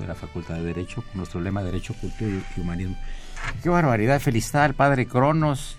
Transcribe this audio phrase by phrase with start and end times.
[0.00, 2.96] De la Facultad de Derecho, con nuestro lema Derecho, Cultura y Humanismo.
[3.62, 5.76] Qué barbaridad, felicidad al Padre Cronos.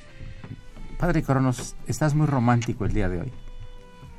[0.97, 3.33] Padre Cronos, estás muy romántico el día de hoy.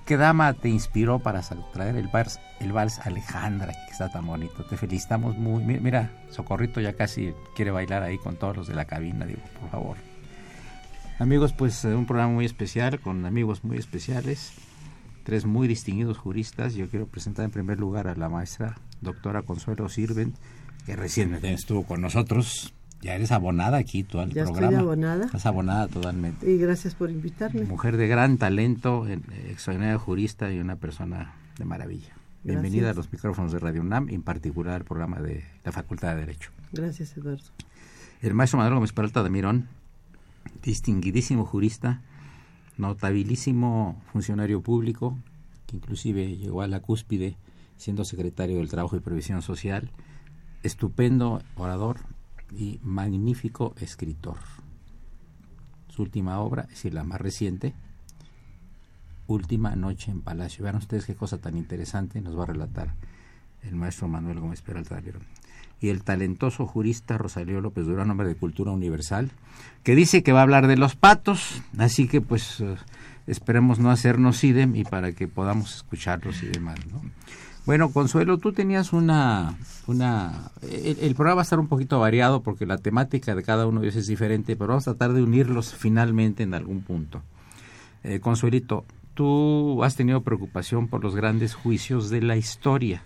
[0.08, 1.42] ¿Qué dama te inspiró para
[1.72, 4.64] traer el vals, el vals Alejandra, que está tan bonito?
[4.64, 5.62] Te felicitamos muy.
[5.64, 9.70] Mira, Socorrito ya casi quiere bailar ahí con todos los de la cabina, digo, por
[9.70, 9.96] favor.
[11.18, 14.52] Amigos, pues eh, un programa muy especial, con amigos muy especiales,
[15.24, 16.74] tres muy distinguidos juristas.
[16.74, 20.34] Yo quiero presentar en primer lugar a la maestra doctora Consuelo Sirven,
[20.86, 22.72] que recientemente estuvo con nosotros.
[23.00, 24.68] Ya eres abonada aquí todo el ya programa.
[24.68, 25.26] Estoy abonada.
[25.26, 26.50] Estás abonada totalmente.
[26.50, 27.62] Y gracias por invitarme.
[27.62, 32.12] Mujer de gran talento, extraordinaria jurista y una persona de maravilla.
[32.42, 36.20] Bienvenida a los micrófonos de Radio UNAM, en particular al programa de la Facultad de
[36.20, 36.50] Derecho.
[36.72, 37.44] Gracias, Eduardo.
[38.20, 39.68] El maestro Manuel Gómez Peralta de Mirón,
[40.62, 42.00] distinguidísimo jurista,
[42.78, 45.16] notabilísimo funcionario público,
[45.66, 47.36] que inclusive llegó a la cúspide
[47.78, 49.90] siendo secretario del Trabajo y Previsión Social,
[50.62, 52.00] estupendo orador
[52.52, 54.36] y magnífico escritor.
[55.88, 57.74] Su última obra, es decir, la más reciente,
[59.26, 60.64] Última Noche en Palacio.
[60.64, 62.94] Vean ustedes qué cosa tan interesante nos va a relatar
[63.62, 65.02] el maestro Manuel Gómez Peralta
[65.80, 69.30] Y el talentoso jurista Rosalío López Durán, hombre de cultura universal,
[69.82, 72.76] que dice que va a hablar de los patos, así que pues eh,
[73.26, 77.02] esperemos no hacernos idem y para que podamos escucharlos y demás, ¿no?
[77.68, 79.58] Bueno, Consuelo, tú tenías una...
[79.86, 83.82] una el, programa va a estar un poquito variado porque la temática de cada uno
[83.82, 87.20] de ellos es diferente, pero vamos a tratar de unirlos finalmente en algún punto.
[88.04, 93.02] Eh, Consuelito, tú has tenido preocupación por los grandes juicios de la historia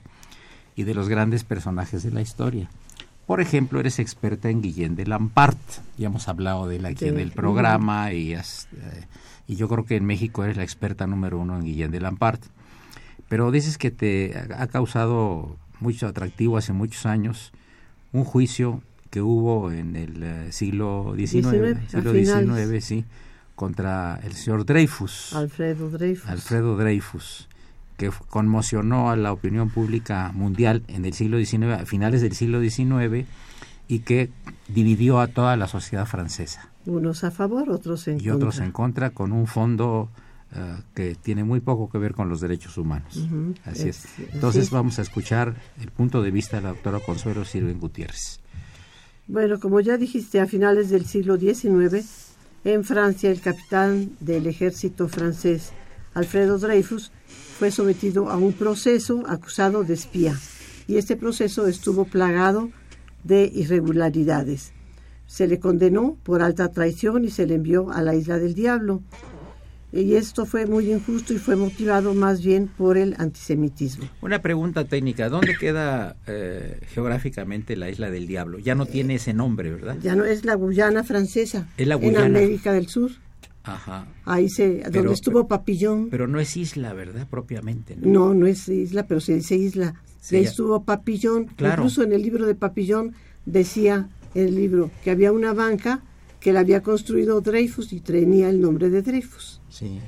[0.77, 2.71] y de los grandes personajes de la historia.
[3.27, 5.59] Por ejemplo, eres experta en Guillén de Lampart.
[5.99, 8.43] Ya hemos hablado de él aquí en el programa y, eh,
[9.49, 12.45] y yo creo que en México eres la experta número uno en Guillén de Lampart.
[13.33, 17.51] Pero dices que te ha causado mucho atractivo hace muchos años
[18.13, 23.07] un juicio que hubo en el eh, siglo XIX, siglo XIX, sí,
[23.55, 25.33] contra el señor Dreyfus.
[25.33, 26.29] Alfredo Dreyfus.
[26.29, 27.49] Alfredo Dreyfus,
[27.97, 32.61] que conmocionó a la opinión pública mundial en el siglo XIX, a finales del siglo
[32.61, 33.27] XIX,
[33.89, 34.29] y que
[34.69, 36.69] dividió a toda la sociedad francesa.
[36.85, 38.27] Unos a favor, otros en contra.
[38.27, 40.11] Y otros en contra, con un fondo
[40.55, 43.27] eh, que tiene muy poco que ver con los derechos humanos.
[43.65, 44.05] así es.
[44.33, 48.41] Entonces vamos a escuchar el punto de vista de la doctora Consuelo Sirven Gutiérrez.
[49.27, 52.05] Bueno, como ya dijiste, a finales del siglo XIX,
[52.65, 55.73] en Francia, el capitán del ejército francés,
[56.15, 57.11] Alfredo Dreyfus,
[57.59, 60.39] fue sometido a un proceso acusado de espía.
[60.87, 62.71] Y este proceso estuvo plagado
[63.25, 64.73] de irregularidades.
[65.27, 69.03] Se le condenó por alta traición y se le envió a la isla del diablo.
[69.93, 74.05] Y esto fue muy injusto y fue motivado más bien por el antisemitismo.
[74.23, 78.59] Una pregunta técnica, ¿dónde queda eh, geográficamente la isla del diablo?
[78.59, 79.99] Ya no tiene ese nombre, ¿verdad?
[80.03, 82.25] Ya no es la Guyana francesa, Es la en Guyana.
[82.25, 83.11] América del Sur.
[83.65, 84.07] Ajá.
[84.25, 86.09] Ahí se, Pero- donde estuvo Papillón.
[86.11, 87.29] Pero no es isla, ¿verdad?
[87.29, 88.09] Propiamente, ¿no?
[88.11, 89.95] No, no es isla, pero se dice isla.
[90.21, 90.49] Sí, Ahí ya.
[90.49, 91.47] estuvo Papillón.
[91.57, 91.83] Claro.
[91.83, 93.13] Incluso en el libro de Papillón
[93.45, 96.03] decía el libro que había una banca
[96.41, 99.61] que la había construido Dreyfus y tenía el nombre de Dreyfus.
[99.73, 99.99] Sí.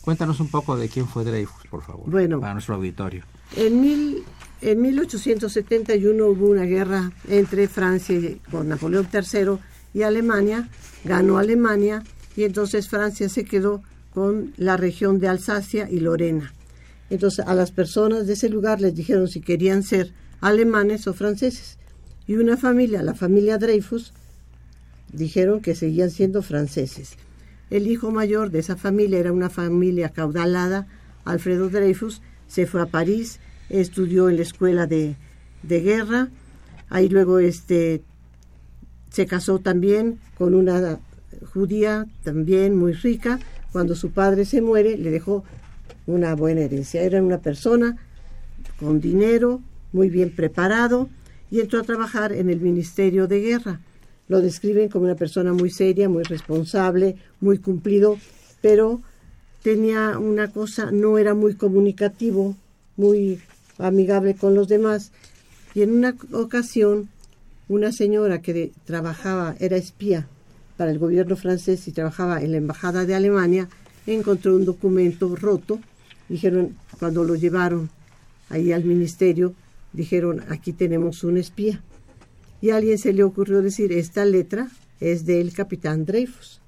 [0.00, 2.10] Cuéntanos un poco de quién fue Dreyfus, por favor.
[2.10, 2.40] Bueno.
[2.40, 3.22] Para nuestro auditorio.
[3.56, 4.24] En, mil,
[4.60, 9.58] en 1871 hubo una guerra entre Francia y- con Napoleón III
[9.94, 10.68] y Alemania.
[11.04, 12.02] Ganó Alemania
[12.36, 13.82] y entonces Francia se quedó
[14.14, 16.52] con la región de Alsacia y Lorena.
[17.10, 21.78] Entonces a las personas de ese lugar les dijeron si querían ser alemanes o franceses.
[22.26, 24.12] Y una familia, la familia Dreyfus,
[25.12, 27.16] dijeron que seguían siendo franceses.
[27.72, 30.86] El hijo mayor de esa familia era una familia caudalada,
[31.24, 33.40] Alfredo Dreyfus, se fue a París,
[33.70, 35.16] estudió en la escuela de,
[35.62, 36.28] de guerra,
[36.90, 38.02] ahí luego este,
[39.08, 40.98] se casó también con una
[41.54, 43.38] judía también muy rica,
[43.72, 45.42] cuando su padre se muere le dejó
[46.06, 47.96] una buena herencia, era una persona
[48.78, 49.62] con dinero,
[49.94, 51.08] muy bien preparado,
[51.50, 53.80] y entró a trabajar en el Ministerio de Guerra.
[54.32, 58.16] Lo describen como una persona muy seria, muy responsable, muy cumplido,
[58.62, 59.02] pero
[59.62, 62.56] tenía una cosa, no era muy comunicativo,
[62.96, 63.42] muy
[63.76, 65.12] amigable con los demás.
[65.74, 67.10] Y en una ocasión,
[67.68, 70.26] una señora que trabajaba, era espía
[70.78, 73.68] para el gobierno francés y trabajaba en la embajada de Alemania,
[74.06, 75.78] encontró un documento roto.
[76.30, 77.90] Dijeron, cuando lo llevaron
[78.48, 79.52] ahí al ministerio,
[79.92, 81.82] dijeron, aquí tenemos un espía.
[82.62, 84.70] Y a alguien se le ocurrió decir, esta letra
[85.00, 86.60] es del capitán Dreyfus.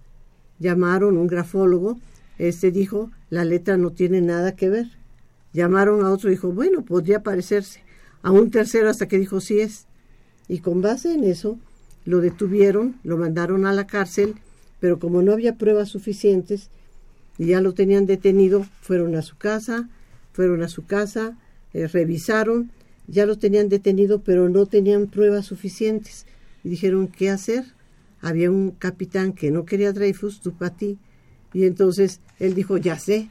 [0.59, 1.99] Llamaron un grafólogo,
[2.37, 4.89] este dijo, la letra no tiene nada que ver.
[5.53, 7.81] Llamaron a otro, dijo, bueno, podría parecerse.
[8.23, 9.87] A un tercero hasta que dijo, sí es.
[10.49, 11.59] Y con base en eso,
[12.05, 14.35] lo detuvieron, lo mandaron a la cárcel,
[14.81, 16.71] pero como no había pruebas suficientes
[17.39, 19.89] y ya lo tenían detenido, fueron a su casa,
[20.33, 21.39] fueron a su casa,
[21.73, 22.73] eh, revisaron,
[23.07, 26.27] ya lo tenían detenido, pero no tenían pruebas suficientes.
[26.63, 27.65] Y dijeron, ¿qué hacer?
[28.21, 30.99] Había un capitán que no quería Dreyfus, Dupaty,
[31.53, 33.29] y entonces él dijo, ya sé,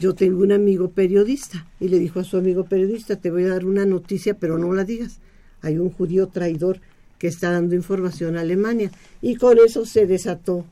[0.00, 1.66] yo tengo un amigo periodista.
[1.80, 4.72] Y le dijo a su amigo periodista, te voy a dar una noticia, pero no
[4.72, 5.18] la digas.
[5.62, 6.80] Hay un judío traidor
[7.18, 8.90] que está dando información a Alemania.
[9.22, 10.64] Y con eso se desató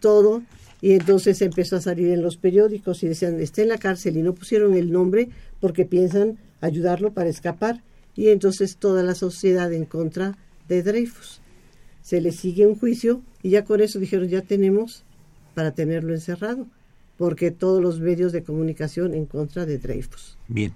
[0.00, 0.42] todo
[0.80, 4.22] y entonces empezó a salir en los periódicos y decían, está en la cárcel y
[4.22, 5.28] no pusieron el nombre
[5.60, 7.82] porque piensan ayudarlo para escapar.
[8.14, 10.36] Y entonces toda la sociedad en contra
[10.68, 11.40] de Dreyfus.
[12.02, 15.04] Se le sigue un juicio y ya con eso dijeron, ya tenemos
[15.54, 16.66] para tenerlo encerrado,
[17.16, 20.36] porque todos los medios de comunicación en contra de Dreyfus.
[20.48, 20.72] Bien,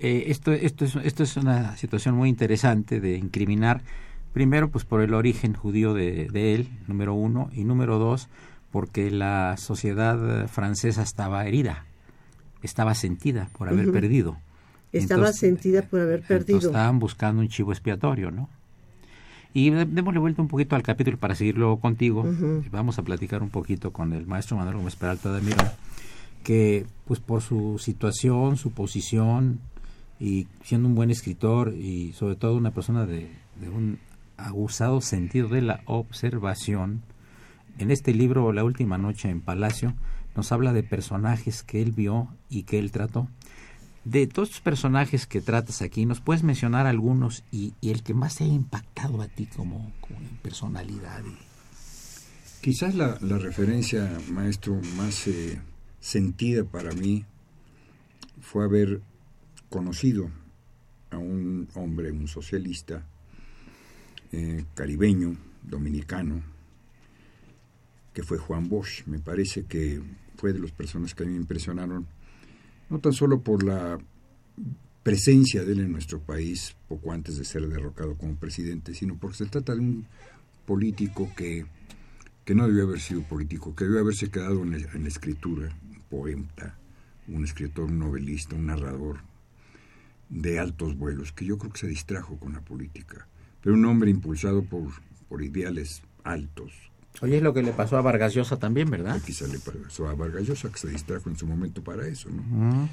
[0.00, 3.82] eh, esto, esto, es, esto es una situación muy interesante de incriminar,
[4.32, 8.28] primero pues por el origen judío de, de él, número uno, y número dos,
[8.70, 11.84] porque la sociedad francesa estaba herida,
[12.62, 14.38] estaba sentida por haber perdido.
[14.92, 16.58] Estaba Entonces, sentida por haber perdido.
[16.58, 18.48] estaban buscando un chivo expiatorio, ¿no?
[19.54, 22.24] Y démosle vuelta un poquito al capítulo para seguir luego contigo.
[22.70, 25.68] Vamos a platicar un poquito con el maestro Manuel Gómez Peralta de Mirón,
[26.42, 29.60] que pues por su situación, su posición
[30.18, 33.30] y siendo un buen escritor y sobre todo una persona de,
[33.60, 33.98] de un
[34.38, 37.02] aguzado sentido de la observación,
[37.78, 39.94] en este libro La última noche en Palacio
[40.34, 43.28] nos habla de personajes que él vio y que él trató.
[44.04, 48.36] De todos estos personajes que tratas aquí, ¿nos puedes mencionar algunos y, el que más
[48.36, 49.92] te haya impactado a ti como,
[50.42, 51.22] personalidad?
[52.60, 55.60] Quizás la, la referencia, maestro, más eh,
[56.00, 57.24] sentida para mí
[58.40, 59.00] fue haber
[59.68, 60.30] conocido
[61.10, 63.04] a un hombre, un socialista
[64.32, 66.42] eh, caribeño, dominicano,
[68.12, 69.04] que fue Juan Bosch.
[69.06, 70.02] Me parece que
[70.36, 72.06] fue de las personas que a mí me impresionaron,
[72.92, 73.98] no tan solo por la
[75.02, 79.38] presencia de él en nuestro país poco antes de ser derrocado como presidente, sino porque
[79.38, 80.06] se trata de un
[80.66, 81.64] político que,
[82.44, 86.02] que no debió haber sido político, que debió haberse quedado en, la- en escritura, un
[86.10, 86.76] poeta,
[87.28, 89.20] un escritor, un novelista, un narrador
[90.28, 93.26] de altos vuelos, que yo creo que se distrajo con la política,
[93.62, 94.88] pero un hombre impulsado por,
[95.30, 96.72] por ideales altos,
[97.20, 99.20] Oye, es lo que le pasó a Vargas Llosa también, ¿verdad?
[99.24, 102.88] Quizá le pasó a Vargas Llosa, que se distrajo en su momento para eso, ¿no?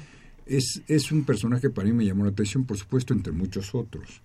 [0.46, 3.74] es, es un personaje que para mí me llamó la atención, por supuesto, entre muchos
[3.74, 4.22] otros.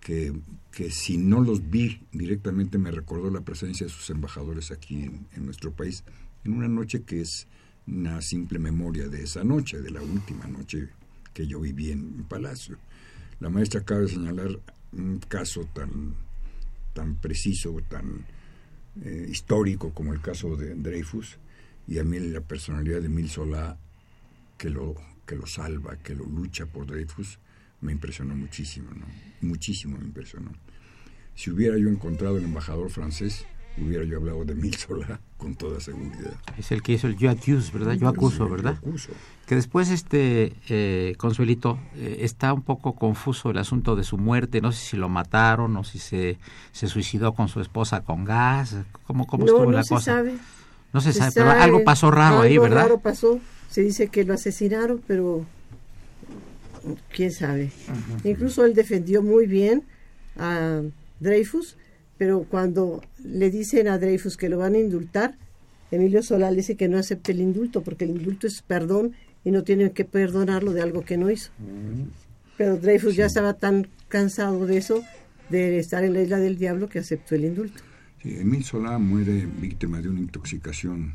[0.00, 0.32] Que,
[0.72, 5.26] que, si no los vi directamente me recordó la presencia de sus embajadores aquí en,
[5.36, 6.04] en, nuestro país,
[6.44, 7.46] en una noche que es
[7.86, 10.88] una simple memoria de esa noche, de la última noche
[11.34, 12.78] que yo viví en, en Palacio.
[13.40, 14.58] La maestra acaba de señalar
[14.92, 16.14] un caso tan,
[16.94, 18.24] tan preciso, tan
[19.02, 21.38] eh, histórico como el caso de Dreyfus,
[21.86, 23.78] y a mí la personalidad de Mil Solá,
[24.58, 24.94] que lo,
[25.26, 27.38] que lo salva, que lo lucha por Dreyfus,
[27.80, 29.06] me impresionó muchísimo, ¿no?
[29.40, 30.52] Muchísimo me impresionó.
[31.34, 33.46] Si hubiera yo encontrado el embajador francés,
[33.78, 36.34] hubiera yo hablado de Mil Solá con toda seguridad.
[36.58, 37.94] Es el que hizo el yo accuse, ¿verdad?
[37.94, 38.78] Yo acuso, ¿verdad?
[38.82, 39.12] Yo acuso.
[39.46, 44.60] Que después, este, eh, Consuelito, eh, está un poco confuso el asunto de su muerte,
[44.60, 46.38] no sé si lo mataron o si se,
[46.72, 50.12] se suicidó con su esposa con gas, ¿cómo, cómo no, estuvo no la se cosa?
[50.12, 50.34] Sabe.
[50.92, 52.82] No se, Se sabe, pero algo pasó raro ahí, algo ¿verdad?
[52.82, 53.40] raro pasó.
[53.70, 55.46] Se dice que lo asesinaron, pero
[57.12, 57.70] quién sabe.
[58.24, 59.84] Incluso él defendió muy bien
[60.38, 60.82] a
[61.20, 61.76] Dreyfus,
[62.20, 65.38] pero cuando le dicen a Dreyfus que lo van a indultar,
[65.90, 69.50] Emilio Solá le dice que no acepte el indulto, porque el indulto es perdón y
[69.50, 71.50] no tienen que perdonarlo de algo que no hizo.
[72.58, 75.02] Pero Dreyfus ya estaba tan cansado de eso,
[75.48, 77.82] de estar en la isla del diablo, que aceptó el indulto.
[78.22, 81.14] Sí, Emil Solá muere víctima de una intoxicación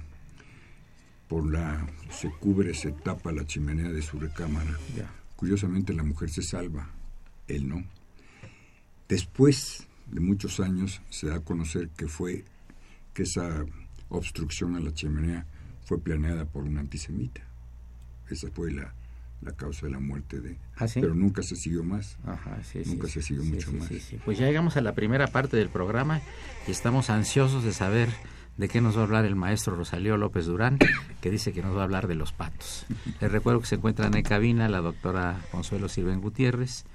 [1.28, 4.76] por la se cubre, se tapa la chimenea de su recámara.
[4.98, 5.08] Ya.
[5.36, 6.90] Curiosamente la mujer se salva,
[7.48, 7.84] él no.
[9.08, 12.46] Después de muchos años se da a conocer que fue
[13.14, 13.66] que esa
[14.10, 15.46] obstrucción a la chimenea
[15.84, 17.42] fue planeada por un antisemita.
[18.30, 18.94] Esa fue la,
[19.42, 20.58] la causa de la muerte de...
[20.78, 21.00] ¿Ah, sí?
[21.00, 22.18] Pero nunca se siguió más.
[22.26, 23.90] Ajá, sí, Nunca sí, se siguió mucho más.
[24.26, 26.22] Pues ya llegamos a la primera parte del programa
[26.68, 28.10] y estamos ansiosos de saber
[28.58, 30.80] de qué nos va a hablar el maestro Rosalío López Durán,
[31.22, 32.86] que dice que nos va a hablar de los patos.
[33.22, 36.86] Les recuerdo que se encuentran en cabina la doctora Consuelo Sirven Gutiérrez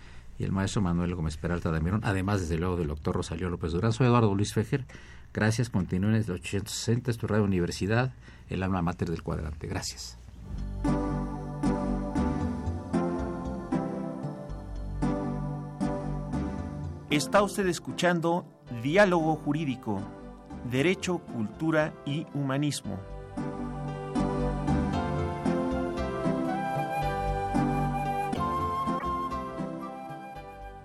[0.40, 3.72] y el maestro Manuel Gómez Peralta de Mirón, además desde luego del doctor Rosalío López
[3.72, 3.92] Durán.
[4.00, 4.86] Eduardo Luis Fejer.
[5.34, 8.14] Gracias, continúen en el 860, es tu radio universidad,
[8.48, 9.66] el alma mater del cuadrante.
[9.66, 10.18] Gracias.
[17.10, 18.46] Está usted escuchando
[18.82, 20.00] Diálogo Jurídico,
[20.70, 22.98] Derecho, Cultura y Humanismo.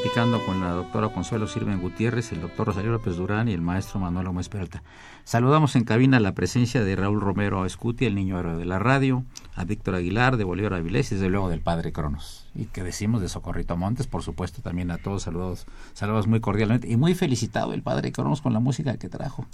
[0.00, 3.98] Platicando con la doctora Consuelo Sirven Gutiérrez, el doctor Rosario López Durán y el maestro
[3.98, 4.84] Manuel Gómez Peralta.
[5.24, 9.24] Saludamos en cabina la presencia de Raúl Romero Escuti, el niño héroe de la radio,
[9.56, 12.46] a Víctor Aguilar, de Bolívar Avilés y desde luego del padre Cronos.
[12.54, 16.88] Y que decimos de Socorrito Montes, por supuesto, también a todos saludos, saludos muy cordialmente.
[16.88, 19.46] Y muy felicitado el padre Cronos con la música que trajo.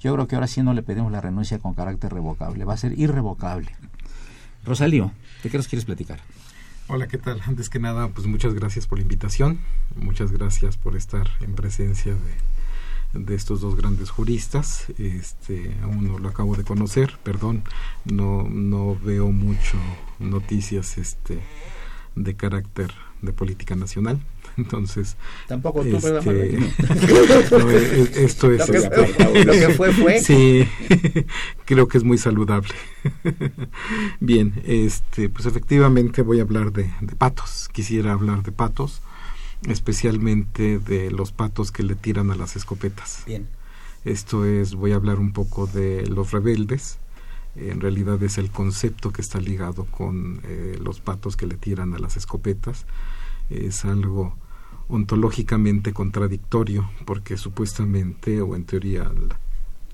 [0.00, 2.78] Yo creo que ahora sí no le pedimos la renuncia con carácter revocable, va a
[2.78, 3.76] ser irrevocable.
[4.64, 6.20] Rosalío, ¿de qué nos quieres platicar?
[6.92, 7.40] Hola, ¿qué tal?
[7.46, 9.60] Antes que nada, pues muchas gracias por la invitación,
[9.94, 12.16] muchas gracias por estar en presencia
[13.14, 14.86] de, estos dos grandes juristas.
[14.98, 17.62] Este, aún no lo acabo de conocer, perdón,
[18.04, 19.78] no, no veo mucho
[20.18, 21.38] noticias este,
[22.16, 22.92] de carácter
[23.22, 24.18] de política nacional.
[24.56, 25.16] Entonces,
[25.46, 26.58] tampoco tú, este,
[27.58, 30.20] no, esto es lo que, este, lo que fue fue.
[30.24, 30.68] Sí,
[31.64, 32.74] creo que es muy saludable.
[34.20, 37.68] Bien, este, pues efectivamente voy a hablar de, de patos.
[37.72, 39.00] Quisiera hablar de patos,
[39.68, 43.22] especialmente de los patos que le tiran a las escopetas.
[43.26, 43.48] Bien.
[44.04, 46.98] Esto es, voy a hablar un poco de los rebeldes.
[47.56, 51.94] En realidad es el concepto que está ligado con eh, los patos que le tiran
[51.94, 52.86] a las escopetas.
[53.50, 54.36] Es algo
[54.88, 59.10] ontológicamente contradictorio porque supuestamente o en teoría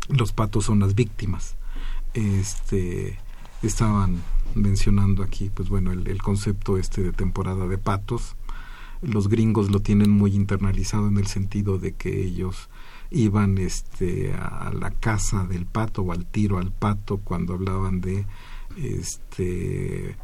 [0.09, 1.57] los patos son las víctimas.
[2.15, 3.19] Este
[3.63, 4.23] estaban
[4.55, 8.37] mencionando aquí, pues bueno, el, concepto este de temporada de patos.
[9.03, 12.71] Los gringos lo tienen muy internalizado en el sentido de que ellos
[13.11, 18.27] iban este a la casa del pato o al tiro al pato cuando hablaban de
[18.77, 20.17] este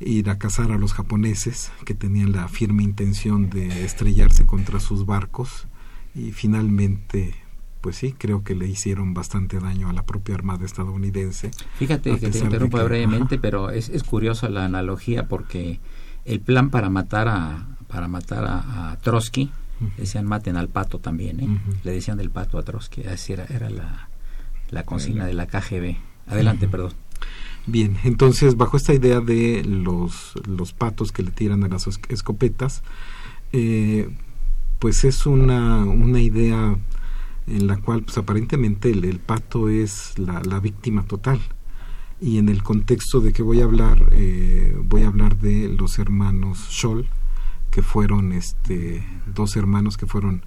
[0.00, 5.06] ir a cazar a los japoneses que tenían la firme intención de estrellarse contra sus
[5.06, 5.66] barcos
[6.14, 7.34] y finalmente
[7.80, 11.52] pues sí, creo que le hicieron bastante daño a la propia Armada estadounidense.
[11.78, 15.78] Fíjate que te interrumpo brevemente, pero es, es curiosa la analogía porque
[16.24, 19.52] el plan para matar a para matar a Trotsky
[19.98, 21.48] Decían maten al pato también, ¿eh?
[21.84, 24.08] Le decían del pato a Trotsky, así era, era la,
[24.70, 25.96] la consigna de la KGB.
[26.28, 26.92] Adelante, perdón.
[27.66, 32.82] Bien, entonces bajo esta idea de los, los patos que le tiran a las escopetas,
[33.52, 34.08] eh,
[34.78, 36.76] pues es una, una idea
[37.46, 41.40] en la cual pues aparentemente el, el pato es la, la, víctima total.
[42.20, 45.98] Y en el contexto de que voy a hablar, eh, voy a hablar de los
[45.98, 47.06] hermanos Scholl,
[47.70, 50.42] que fueron este, dos hermanos que fueron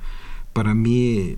[0.52, 1.36] para mí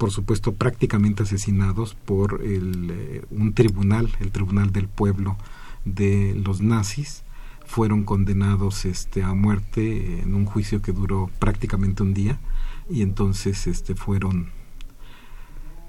[0.00, 5.36] por supuesto prácticamente asesinados por el, eh, un tribunal, el tribunal del pueblo
[5.84, 7.22] de los nazis,
[7.66, 12.40] fueron condenados este, a muerte en un juicio que duró prácticamente un día
[12.88, 14.48] y entonces este, fueron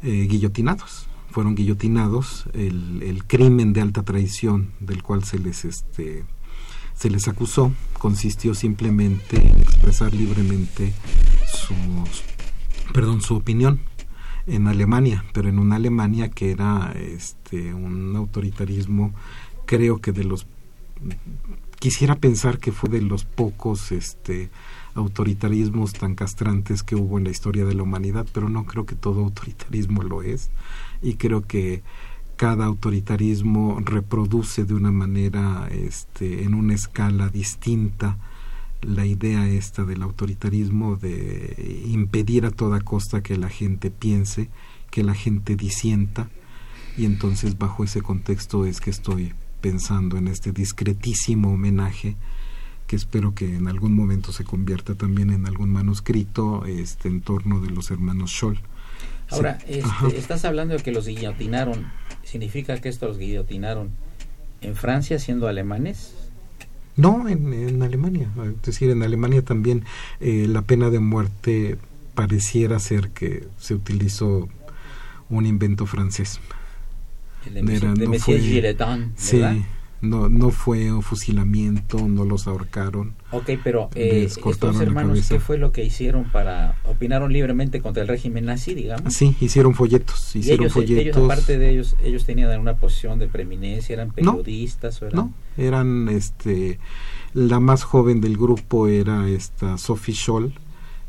[0.03, 6.25] eh, guillotinados, fueron guillotinados, el, crimen de alta traición del cual se les este,
[6.95, 7.71] se les acusó.
[7.97, 10.91] Consistió simplemente en expresar libremente
[11.47, 11.73] su,
[12.91, 13.79] perdón, su opinión
[14.47, 19.13] en Alemania, pero en una Alemania que era este un autoritarismo
[19.65, 20.47] creo que de los
[21.79, 24.49] quisiera pensar que fue de los pocos este
[24.93, 28.95] autoritarismos tan castrantes que hubo en la historia de la humanidad, pero no creo que
[28.95, 30.49] todo autoritarismo lo es
[31.01, 31.81] y creo que
[32.41, 38.17] cada autoritarismo reproduce de una manera, este, en una escala distinta,
[38.81, 44.49] la idea esta del autoritarismo de impedir a toda costa que la gente piense,
[44.89, 46.29] que la gente disienta,
[46.97, 52.15] y entonces bajo ese contexto es que estoy pensando en este discretísimo homenaje
[52.87, 57.61] que espero que en algún momento se convierta también en algún manuscrito este en torno
[57.61, 58.59] de los hermanos Scholl.
[59.29, 61.85] Ahora, este, estás hablando de que los guillotinaron
[62.23, 63.91] ¿Significa que estos guillotinaron
[64.61, 66.13] en Francia siendo alemanes?
[66.97, 68.29] No, en, Alemania.
[68.43, 69.85] Es decir, en Alemania también
[70.19, 71.77] eh, la pena de muerte
[72.13, 74.49] pareciera ser que se utilizó
[75.29, 76.39] un invento francés.
[77.45, 79.41] El de, Era, de no sí,
[80.01, 83.13] no, no fue un fusilamiento, no los ahorcaron.
[83.31, 86.75] Ok, pero eh, estos hermanos, ¿qué fue lo que hicieron para...
[86.85, 89.13] opinaron libremente contra el régimen nazi, digamos?
[89.13, 91.05] Sí, hicieron folletos, hicieron ellos, folletos.
[91.05, 95.15] Ellos, aparte de ellos, ellos tenían una posición de preeminencia, eran periodistas no, o eran...
[95.15, 96.79] No, eran, este,
[97.33, 100.53] la más joven del grupo era esta Sophie Scholl,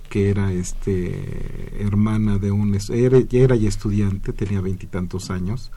[0.08, 2.78] que era este hermana de un...
[2.90, 5.72] Era, era ya estudiante, tenía veintitantos años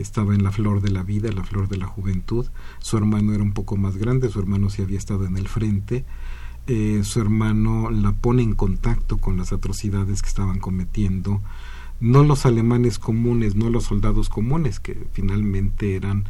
[0.00, 2.46] estaba en la flor de la vida, la flor de la juventud.
[2.78, 6.04] Su hermano era un poco más grande, su hermano sí había estado en el frente.
[6.66, 11.40] Eh, su hermano la pone en contacto con las atrocidades que estaban cometiendo,
[12.00, 16.24] no los alemanes comunes, no los soldados comunes, que finalmente eran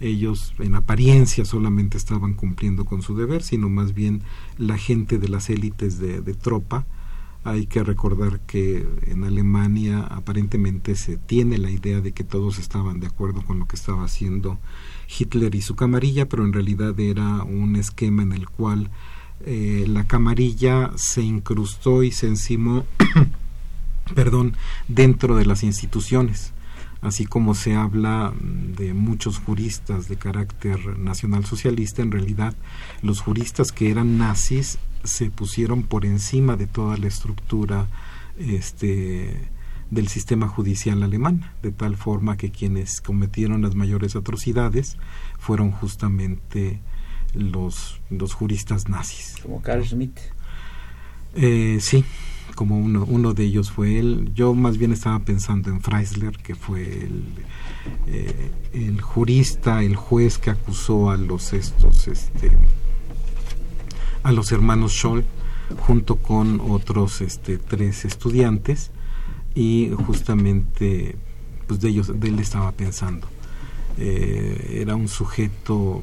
[0.00, 4.22] ellos en apariencia solamente estaban cumpliendo con su deber, sino más bien
[4.56, 6.86] la gente de las élites de, de tropa,
[7.44, 13.00] hay que recordar que en Alemania aparentemente se tiene la idea de que todos estaban
[13.00, 14.58] de acuerdo con lo que estaba haciendo
[15.18, 18.90] Hitler y su camarilla, pero en realidad era un esquema en el cual
[19.46, 22.84] eh, la camarilla se incrustó y se encimó
[24.14, 24.56] perdón,
[24.88, 26.52] dentro de las instituciones
[27.00, 32.54] así como se habla de muchos juristas de carácter nacional socialista, en realidad
[33.02, 37.86] los juristas que eran nazis se pusieron por encima de toda la estructura
[38.38, 39.48] este,
[39.90, 44.96] del sistema judicial alemán, de tal forma que quienes cometieron las mayores atrocidades
[45.38, 46.80] fueron justamente
[47.34, 49.36] los, los juristas nazis.
[49.42, 50.18] Como Carl Schmitt.
[51.34, 52.04] Eh, sí,
[52.58, 54.32] como uno, uno de ellos fue él.
[54.34, 57.22] Yo más bien estaba pensando en Freisler, que fue el,
[58.08, 62.50] eh, el jurista, el juez que acusó a los estos, este,
[64.24, 65.24] a los hermanos Scholl,
[65.86, 68.90] junto con otros este, tres estudiantes,
[69.54, 71.14] y justamente
[71.68, 73.28] pues de ellos, de él estaba pensando.
[73.98, 76.02] Eh, era un sujeto,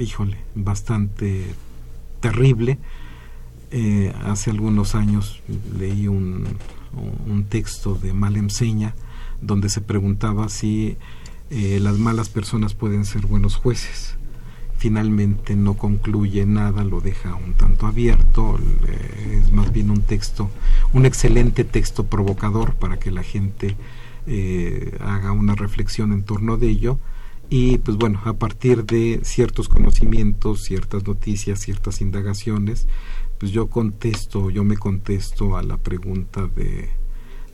[0.00, 1.54] híjole, bastante
[2.18, 2.78] terrible.
[3.70, 5.42] Eh, hace algunos años
[5.78, 6.46] leí un,
[7.26, 8.94] un texto de Malemseña
[9.40, 10.96] donde se preguntaba si
[11.50, 14.16] eh, las malas personas pueden ser buenos jueces.
[14.76, 20.50] Finalmente no concluye nada, lo deja un tanto abierto, eh, es más bien un texto,
[20.92, 23.76] un excelente texto provocador para que la gente
[24.26, 26.98] eh, haga una reflexión en torno de ello
[27.50, 32.86] y pues bueno, a partir de ciertos conocimientos, ciertas noticias, ciertas indagaciones,
[33.38, 36.90] pues yo contesto, yo me contesto a la pregunta de,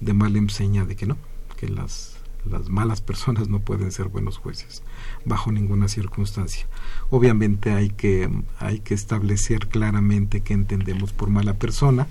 [0.01, 1.17] de Malemseña de que no,
[1.57, 2.17] que las,
[2.49, 4.83] las malas personas no pueden ser buenos jueces
[5.25, 6.67] bajo ninguna circunstancia.
[7.11, 12.07] Obviamente hay que, hay que establecer claramente qué entendemos por mala persona.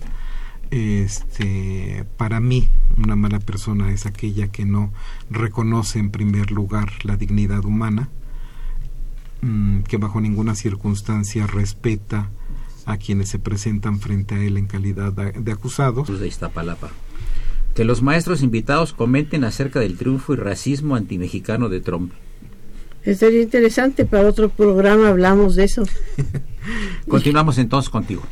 [0.71, 4.91] Este, para mí, una mala persona es aquella que no
[5.29, 8.09] reconoce en primer lugar la dignidad humana,
[9.41, 12.31] mm, que bajo ninguna circunstancia respeta
[12.85, 16.19] a quienes se presentan frente a él en calidad de, de acusados.
[16.19, 16.91] De Iztapalapa.
[17.75, 22.13] Que los maestros invitados comenten acerca del triunfo y racismo antimexicano de Trump.
[23.03, 25.83] Sería interesante, para otro programa hablamos de eso.
[27.07, 28.23] Continuamos entonces contigo.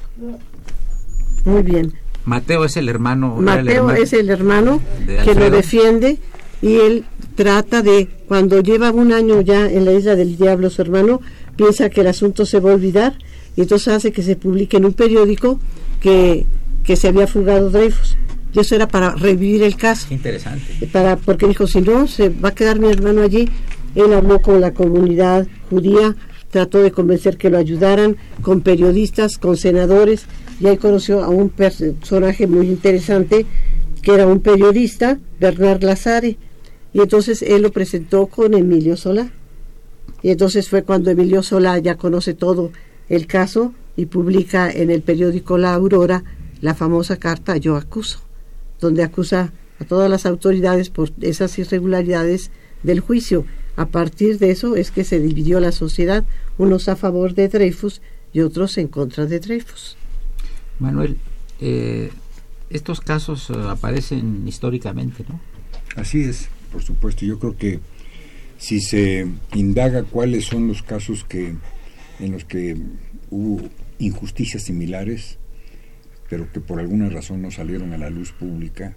[1.44, 1.94] Muy bien.
[2.24, 3.36] Mateo es el hermano.
[3.40, 4.82] el Mateo hermano es el hermano
[5.26, 6.20] que lo defiende
[6.62, 10.82] y él trata de, cuando lleva un año ya en la isla del diablo su
[10.82, 11.20] hermano,
[11.56, 13.18] piensa que el asunto se va a olvidar
[13.56, 15.60] y entonces hace que se publique en un periódico
[16.00, 16.46] que,
[16.84, 18.18] que se había fugado Dreyfus.
[18.54, 20.08] Y eso era para revivir el caso.
[20.10, 20.88] Qué interesante.
[20.92, 23.48] para porque dijo si no se va a quedar mi hermano allí
[23.96, 26.16] él habló con la comunidad judía
[26.50, 30.26] trató de convencer que lo ayudaran con periodistas con senadores
[30.60, 33.46] y ahí conoció a un personaje muy interesante
[34.02, 36.38] que era un periodista Bernard Lazare
[36.94, 39.32] y entonces él lo presentó con Emilio Solá
[40.22, 42.72] y entonces fue cuando Emilio Solá ya conoce todo
[43.12, 46.24] el caso y publica en el periódico La Aurora
[46.62, 48.22] la famosa carta Yo acuso
[48.80, 52.52] donde acusa a todas las autoridades por esas irregularidades
[52.84, 53.46] del juicio.
[53.76, 56.26] A partir de eso es que se dividió la sociedad,
[56.58, 58.02] unos a favor de Dreyfus
[58.34, 59.98] y otros en contra de Dreyfus.
[60.80, 61.18] Manuel,
[61.60, 62.10] eh,
[62.70, 65.40] estos casos eh, aparecen históricamente, ¿no?
[65.96, 67.24] Así es, por supuesto.
[67.26, 67.80] Yo creo que
[68.58, 71.54] si se indaga cuáles son los casos que
[72.22, 72.78] en los que
[73.30, 73.68] hubo
[74.00, 75.38] injusticias similares,
[76.30, 78.96] pero que por alguna razón no salieron a la luz pública,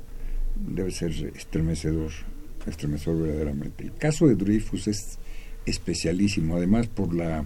[0.55, 2.13] debe ser estremecedor,
[2.67, 3.85] estremecedor verdaderamente.
[3.85, 5.19] El caso de Dreyfus es
[5.67, 7.45] especialísimo, además por la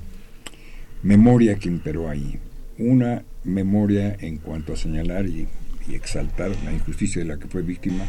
[1.02, 2.38] memoria que imperó ahí.
[2.78, 5.48] Una memoria en cuanto a señalar y,
[5.90, 8.04] exaltar la injusticia de la que fue víctima,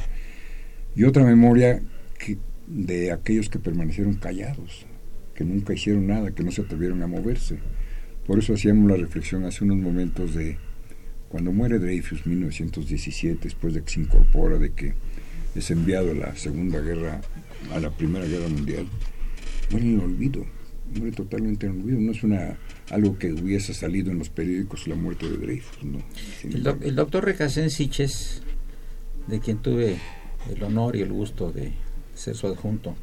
[0.98, 1.82] y otra memoria
[2.68, 4.86] de aquellos que permanecieron callados,
[5.40, 7.60] que nunca hicieron nada, que no se atrevieron a moverse.
[8.28, 10.58] Por eso hacíamos la reflexión hace unos momentos de
[11.30, 14.96] cuando muere Dreyfus 1917, después de que se incorpora, de que
[15.56, 17.22] es enviado a la Segunda Guerra,
[17.74, 18.86] a la Primera Guerra Mundial,
[19.72, 20.46] muere en el olvido,
[20.94, 22.00] muere totalmente en el olvido.
[22.02, 22.58] No es una
[22.90, 26.00] algo que hubiese salido en los periódicos la muerte de Dreyfus, ¿no?
[26.42, 28.42] Sin El, doc- embargo, el doctor Recasén Siches,
[29.28, 29.96] de quien tuve
[30.54, 31.72] el honor y el gusto de
[32.14, 32.94] ser su adjunto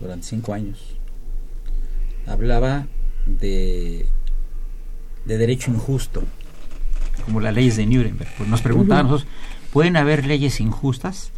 [0.00, 0.96] durante cinco años,
[2.26, 2.86] hablaba
[3.26, 4.06] de,
[5.24, 6.22] de derecho injusto,
[7.24, 8.30] como las leyes de Nuremberg.
[8.36, 9.28] Pues nos preguntaban nosotros,
[9.72, 11.32] ¿pueden haber leyes injustas?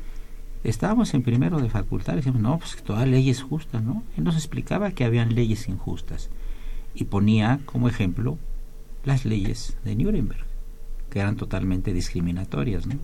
[0.62, 4.02] Estábamos en primero de facultad y decíamos, no, pues que toda ley es justa, ¿no?
[4.16, 6.30] Él nos explicaba que habían leyes injustas
[6.94, 8.38] y ponía como ejemplo
[9.04, 10.44] las leyes de Nuremberg,
[11.10, 12.98] que eran totalmente discriminatorias, ¿no?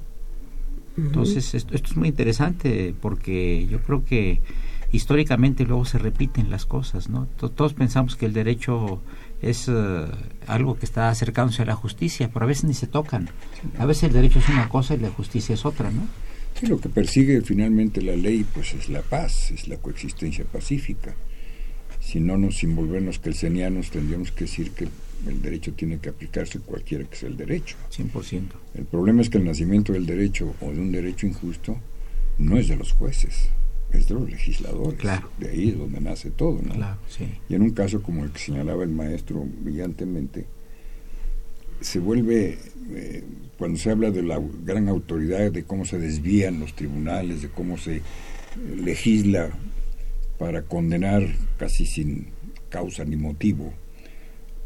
[0.97, 4.41] Entonces, esto, esto es muy interesante porque yo creo que
[4.93, 7.27] históricamente luego se repiten las cosas, ¿no?
[7.39, 9.01] To- Todos pensamos que el derecho
[9.43, 10.05] es eh,
[10.47, 13.29] algo que está acercándose a la justicia, pero a veces ni se tocan.
[13.79, 16.03] A veces el derecho es una cosa y la justicia es otra, ¿no?
[16.55, 21.15] sí, lo que persigue finalmente la ley pues es la paz, es la coexistencia pacífica.
[22.01, 24.89] Si no nos envolvernos kelsenianos, tendríamos que decir que
[25.29, 27.77] el derecho tiene que aplicarse cualquiera que sea el derecho.
[27.97, 28.43] 100%.
[28.75, 31.79] El problema es que el nacimiento del derecho o de un derecho injusto
[32.39, 33.51] no es de los jueces,
[33.93, 34.99] es de los legisladores.
[34.99, 35.29] Claro.
[35.39, 36.75] De ahí es donde nace todo, ¿no?
[36.75, 37.29] Claro, sí.
[37.49, 40.47] Y en un caso como el que señalaba el maestro brillantemente,
[41.81, 42.59] se vuelve,
[42.91, 43.25] eh,
[43.59, 47.79] cuando se habla de la gran autoridad, de cómo se desvían los tribunales, de cómo
[47.79, 48.03] se eh,
[48.77, 49.51] legisla
[50.39, 51.27] para condenar
[51.59, 52.29] casi sin
[52.69, 53.73] causa ni motivo,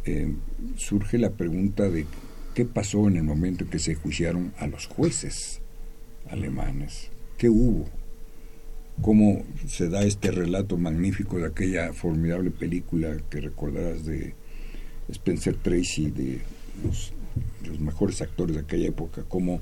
[0.04, 0.34] eh,
[0.76, 2.06] surge la pregunta de
[2.54, 5.60] qué pasó en el momento en que se juiciaron a los jueces
[6.30, 7.88] alemanes, qué hubo,
[9.02, 14.34] cómo se da este relato magnífico de aquella formidable película que recordarás de
[15.10, 16.40] Spencer Tracy, de
[16.84, 17.12] los,
[17.66, 19.60] los mejores actores de aquella época, cómo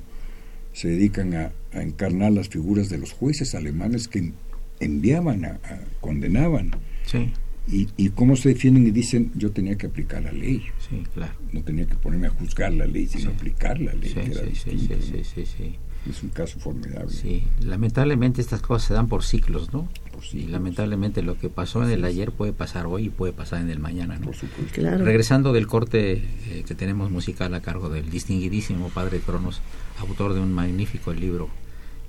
[0.73, 4.33] se dedican a, a encarnar las figuras de los jueces alemanes que
[4.81, 6.71] enviaban, a, a condenaban.
[7.07, 7.31] Sí,
[7.71, 11.33] Y, y cómo se defienden y dicen, yo tenía que aplicar la ley, sí, claro.
[11.53, 13.37] no tenía que ponerme a juzgar la ley, sino Sí.
[13.37, 15.77] aplicar la ley, Sí, que era distinto, sí, sí, sí.
[16.09, 17.11] Es un caso formidable.
[17.13, 19.89] Sí, lamentablemente estas cosas se dan por ciclos, ¿no?
[20.13, 23.61] Por Y lamentablemente lo que pasó en el ayer puede pasar hoy y puede pasar
[23.61, 24.27] en el mañana, ¿no?
[24.27, 24.73] Por supuesto.
[24.75, 25.05] Claro.
[25.05, 26.15] Regresando del corte
[26.49, 29.61] eh, que tenemos musical a cargo del distinguidísimo padre Cronos,
[30.01, 31.49] autor de un magnífico libro,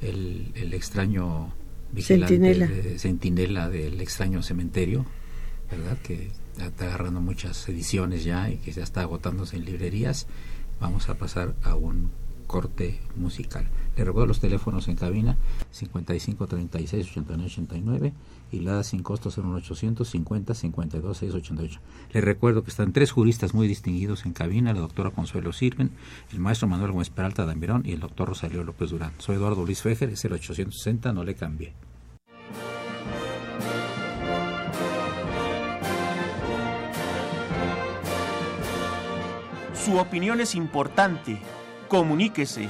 [0.01, 1.53] El, el extraño
[1.91, 2.67] vigilante, Centinela.
[2.67, 5.05] de- centinela del extraño cementerio,
[5.69, 5.97] ¿verdad?
[6.03, 6.29] Que
[6.59, 10.25] está agarrando muchas ediciones ya y que ya está agotándose en librerías.
[10.81, 12.09] Vamos a pasar a un
[12.47, 13.67] corte musical.
[13.95, 15.37] Le recuerdo los teléfonos en cabina
[15.71, 18.13] 55 36 89 89
[18.51, 21.79] y la sin costo 01800 50 52 688.
[22.11, 25.91] Le recuerdo que están tres juristas muy distinguidos en cabina, la doctora Consuelo Sirven,
[26.31, 29.11] el maestro Manuel Gómez Peralta Damirón y el doctor Rosario López Durán.
[29.19, 31.73] Soy Eduardo Luis Fejer, es el 860, no le cambie.
[39.75, 41.37] Su opinión es importante.
[41.89, 42.69] Comuníquese.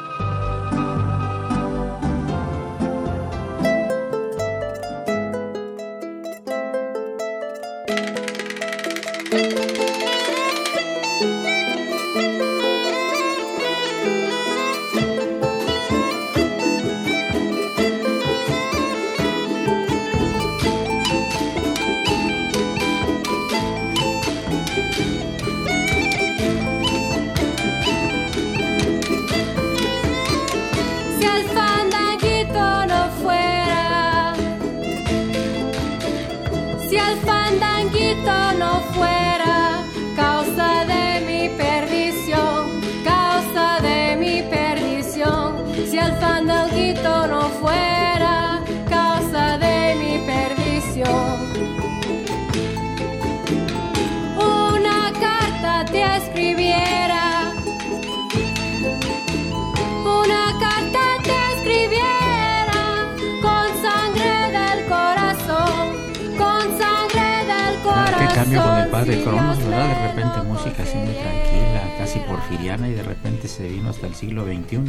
[69.23, 69.87] Cronos, ¿verdad?
[69.87, 74.15] De repente música así muy tranquila, casi porfiriana y de repente se vino hasta el
[74.15, 74.79] siglo XXI.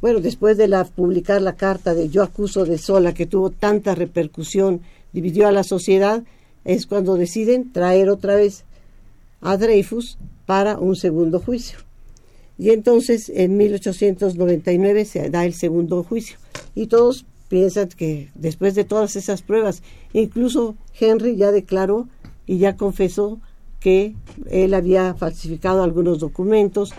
[0.00, 3.96] bueno, después de la, publicar la carta de Yo acuso de Sola, que tuvo tanta
[3.96, 4.80] repercusión,
[5.12, 6.22] dividió a la sociedad,
[6.64, 8.62] es cuando deciden traer otra vez
[9.40, 11.80] a Dreyfus para un segundo juicio.
[12.58, 16.38] Y entonces en 1899 se da el segundo juicio.
[16.76, 19.82] Y todos piensan que después de todas esas pruebas,
[20.12, 22.06] incluso Henry ya declaró
[22.46, 23.40] y ya confesó
[23.80, 24.14] que
[24.50, 26.92] él había falsificado algunos documentos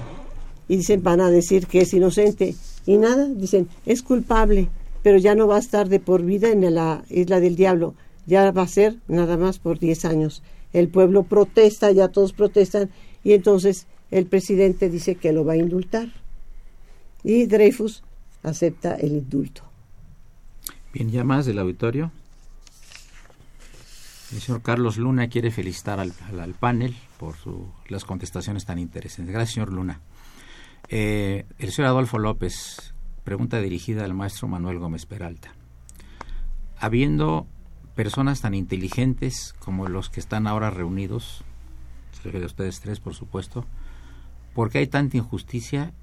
[0.67, 4.69] y dicen van a decir que es inocente y nada, dicen es culpable,
[5.03, 8.51] pero ya no va a estar de por vida en la isla del diablo, ya
[8.51, 10.43] va a ser nada más por 10 años.
[10.73, 12.89] El pueblo protesta, ya todos protestan
[13.23, 16.09] y entonces el presidente dice que lo va a indultar
[17.23, 18.03] y Dreyfus
[18.43, 19.63] acepta el indulto.
[20.93, 22.11] Bien, ya más del auditorio.
[24.31, 26.11] El señor Carlos Luna quiere felicitar al,
[26.53, 29.33] panel por su- las contestaciones tan interesantes.
[29.33, 30.01] Gracias, señor Luna.
[30.89, 35.53] Eh, el señor Adolfo López, pregunta dirigida al maestro Manuel Gómez Peralta.
[36.77, 37.47] Habiendo
[37.95, 41.43] personas tan inteligentes como los que están ahora reunidos,
[42.23, 43.65] de ustedes tres, por supuesto,
[44.53, 45.93] ¿por qué hay tanta injusticia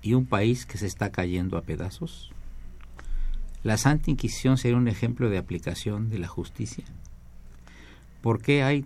[0.00, 2.32] y un país que se está cayendo a pedazos?
[3.62, 6.84] ¿La Santa Inquisición sería un ejemplo de aplicación de la justicia?
[8.20, 8.84] ¿Por qué hay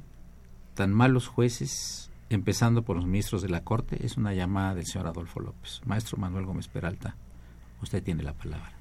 [0.75, 4.05] tan malos jueces, empezando por los ministros de la Corte?
[4.05, 5.81] Es una llamada del señor Adolfo López.
[5.87, 7.17] Maestro Manuel Gómez Peralta,
[7.83, 8.73] usted tiene la palabra.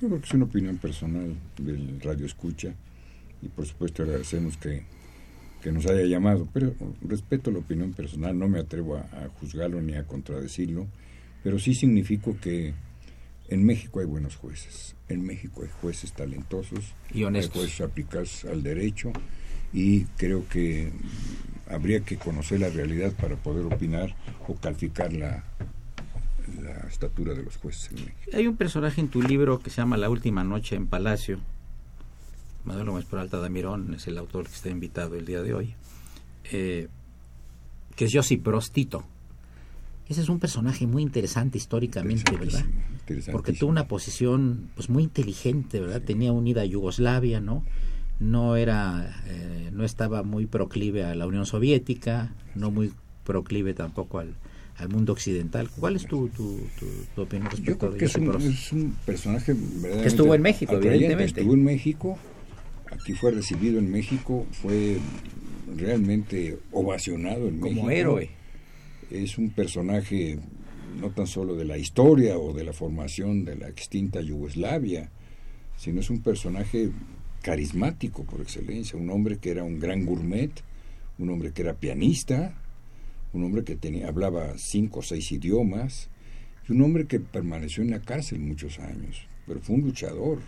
[0.00, 2.74] Yo creo que es una opinión personal del Radio Escucha
[3.40, 4.84] y por supuesto agradecemos que,
[5.62, 9.80] que nos haya llamado, pero respeto la opinión personal, no me atrevo a, a juzgarlo
[9.80, 10.86] ni a contradecirlo,
[11.42, 12.74] pero sí significo que
[13.48, 17.54] en México hay buenos jueces, en México hay jueces talentosos, Y honestos.
[17.56, 19.12] hay jueces aplicados al derecho
[19.72, 20.92] y creo que
[21.68, 24.14] habría que conocer la realidad para poder opinar
[24.46, 25.44] o calificar la,
[26.62, 28.30] la estatura de los jueces en México.
[28.34, 31.38] Hay un personaje en tu libro que se llama La Última Noche en Palacio.
[32.64, 35.74] Manuel Gómez Peralta Damirón es el autor que está invitado el día de hoy.
[36.50, 36.88] eh,
[37.96, 39.04] que es Josip Prostito.
[40.08, 42.64] Ese es un personaje muy interesante históricamente, ¿verdad?
[43.30, 46.02] Porque tuvo una posición pues muy inteligente, ¿verdad?
[46.02, 47.64] Tenía unida a Yugoslavia, ¿no?
[48.22, 52.92] No era, eh, no estaba muy proclive a la Unión Soviética, no muy
[53.24, 54.36] proclive tampoco al,
[54.76, 55.68] al mundo occidental.
[55.70, 58.42] ¿Cuál es tu, tu, tu, tu opinión Yo respecto creo de que es Josip un,
[58.52, 61.40] es un personaje verdaderamente estuvo en México, evidentemente.
[61.40, 62.18] Estuvo en México,
[62.90, 64.98] aquí fue recibido en México, fue
[65.76, 67.90] realmente ovacionado en Como México.
[67.90, 68.30] héroe.
[69.10, 70.38] Es un personaje
[71.00, 75.10] no tan solo de la historia o de la formación de la extinta Yugoslavia,
[75.76, 76.90] sino es un personaje
[77.42, 80.50] carismático por excelencia, un hombre que era un gran gourmet,
[81.18, 82.54] un hombre que era pianista,
[83.32, 86.08] un hombre que tenía, hablaba cinco o seis idiomas,
[86.68, 90.38] y un hombre que permaneció en la cárcel muchos años, pero fue un luchador,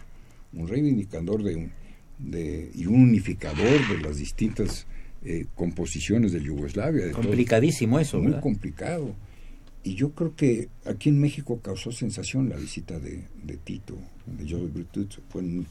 [0.53, 1.73] un reivindicador de, un-
[2.19, 4.87] de- y un unificador de las distintas
[5.25, 7.07] eh, composiciones de Yugoslavia.
[7.07, 7.23] De todo.
[7.23, 8.43] Complicadísimo eso, Muy ¿verdad?
[8.43, 9.15] complicado.
[9.83, 14.45] Y yo creo que aquí en México causó sensación la visita de, de Tito, de
[14.49, 15.21] Joseph.
[15.31, 15.67] Fue muy-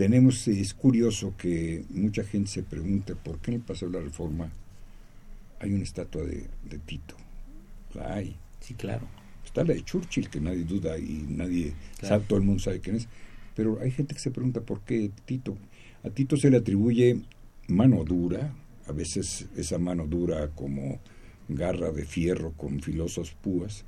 [0.00, 4.02] tenemos, es curioso que mucha gente se pregunta por qué en el Paseo de la
[4.04, 4.50] Reforma
[5.58, 7.14] hay una estatua de, de Tito.
[7.92, 8.34] La hay.
[8.60, 9.06] Sí, claro.
[9.44, 12.14] Está la de Churchill, que nadie duda y nadie Claro.
[12.14, 13.08] sabe, todo el mundo sabe quién es.
[13.54, 15.58] Pero hay gente que se pregunta por qué Tito.
[16.02, 17.20] A Tito se le atribuye
[17.68, 18.54] mano dura,
[18.86, 20.98] a veces esa mano dura como
[21.50, 23.84] garra de fierro con filosas púas,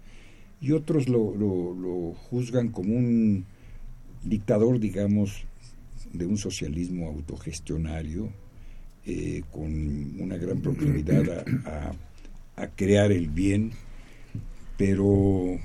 [0.61, 3.47] y otros lo, lo- lo juzgan como un
[4.25, 5.45] dictador, digamos,
[6.13, 8.31] de un socialismo autogestionario,
[9.07, 11.25] eh, con una gran proclividad
[11.65, 11.71] a-
[12.57, 13.73] a- a crear el bien
[14.77, 15.59] pero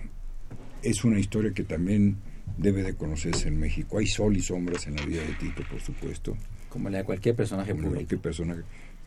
[0.83, 2.17] es una historia que también
[2.57, 3.97] debe de conocerse en México.
[3.97, 6.37] Hay sol y sombras en la vida de Tito, por supuesto,
[6.69, 7.95] Como la de cualquier personaje como público.
[7.99, 8.61] cualquier personaje,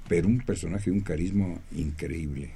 [0.08, 2.50] pero un personaje de un carisma increíble.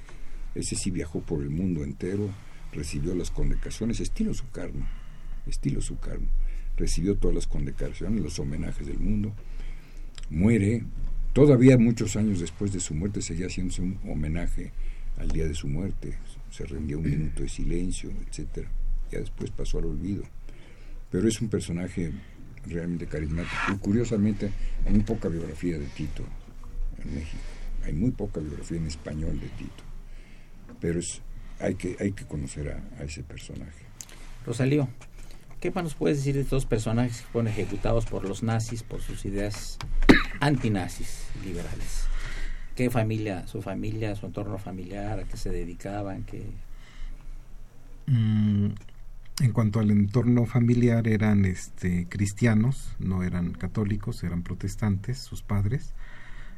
[0.53, 2.29] Ese sí viajó por el mundo entero,
[2.73, 4.85] recibió las condecoraciones, estilo Sukarno,
[5.47, 6.27] estilo Sukarno.
[6.77, 9.33] Recibió todas las condecoraciones, los homenajes del mundo.
[10.29, 10.83] Muere,
[11.33, 14.71] todavía muchos años después de su muerte seguía haciéndose un homenaje
[15.17, 16.17] al día de su muerte.
[16.51, 18.69] Se rendía un minuto de silencio, etcétera.
[19.11, 20.23] Ya después pasó al olvido.
[21.11, 22.11] Pero es un personaje
[22.67, 23.55] realmente carismático.
[23.73, 24.51] Y curiosamente,
[24.85, 26.23] hay muy poca biografía de Tito
[27.03, 27.43] en México.
[27.83, 29.83] Hay muy poca biografía en español de Tito.
[30.79, 31.21] Pero es,
[31.59, 33.85] hay, que, hay que conocer a, ese personaje.
[34.45, 34.87] Rosalío,
[35.59, 39.01] ¿qué más nos puedes decir de estos personajes que fueron ejecutados por los nazis por
[39.01, 39.77] sus ideas
[40.39, 42.05] antinazis liberales?
[42.75, 46.23] ¿Qué familia, su familia, su entorno familiar, a qué se dedicaban?
[46.23, 46.43] ¿Qué...
[48.07, 48.71] Mm,
[49.41, 55.93] en cuanto al entorno familiar eran este cristianos, no eran católicos, eran protestantes, sus padres.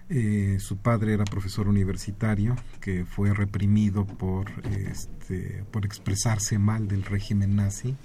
[0.10, 7.04] Eh, su padre era profesor universitario que fue reprimido por este por expresarse mal del
[7.04, 7.96] régimen nazi.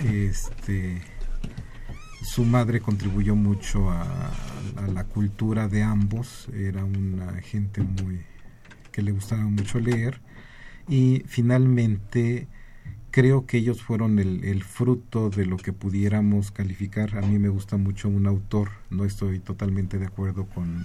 [0.00, 1.00] Este
[2.22, 4.30] su madre contribuyó mucho a,
[4.94, 8.20] la cultura de ambos, era una gente muy
[8.90, 10.20] que le gustaba mucho leer.
[10.88, 12.48] Y finalmente
[13.10, 17.18] creo que ellos fueron el, el, fruto de lo que pudiéramos calificar.
[17.18, 20.84] A mí me gusta mucho un autor, no estoy totalmente de acuerdo con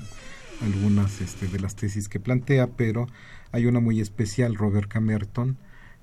[0.61, 3.07] algunas este, de las tesis que plantea, pero
[3.51, 5.57] hay una muy especial, Robert Camerton,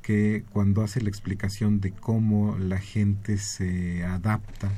[0.04, 4.70] que cuando hace la explicación de cómo la gente se adapta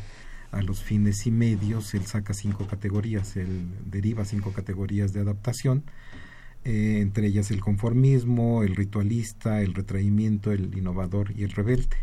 [0.53, 5.83] a los fines y medios, él saca cinco categorías, él deriva cinco categorías de adaptación,
[6.65, 11.97] eh, entre ellas el conformismo, el ritualista, el retraimiento, el innovador y el rebelde.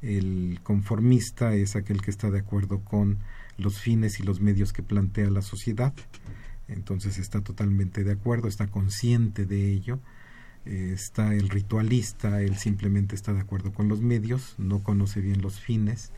[0.00, 3.18] El conformista es aquel que está de acuerdo con
[3.58, 5.92] los fines y los medios que plantea la sociedad,
[6.68, 9.98] entonces está totalmente de acuerdo, está consciente de ello.
[10.64, 15.60] Está el ritualista, él simplemente está de acuerdo con los medios, no conoce bien los
[15.60, 16.10] fines.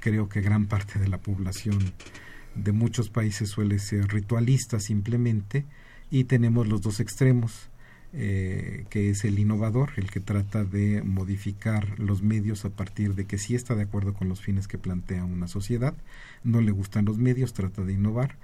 [0.00, 1.92] Creo que gran parte de la población
[2.54, 5.66] de muchos países suele ser ritualista simplemente.
[6.10, 7.68] Y tenemos los dos extremos,
[8.12, 13.26] eh, que es el innovador, el que trata de modificar los medios a partir de
[13.26, 15.94] que sí está de acuerdo con los fines que plantea una sociedad,
[16.42, 18.36] no le gustan los medios, trata de innovar,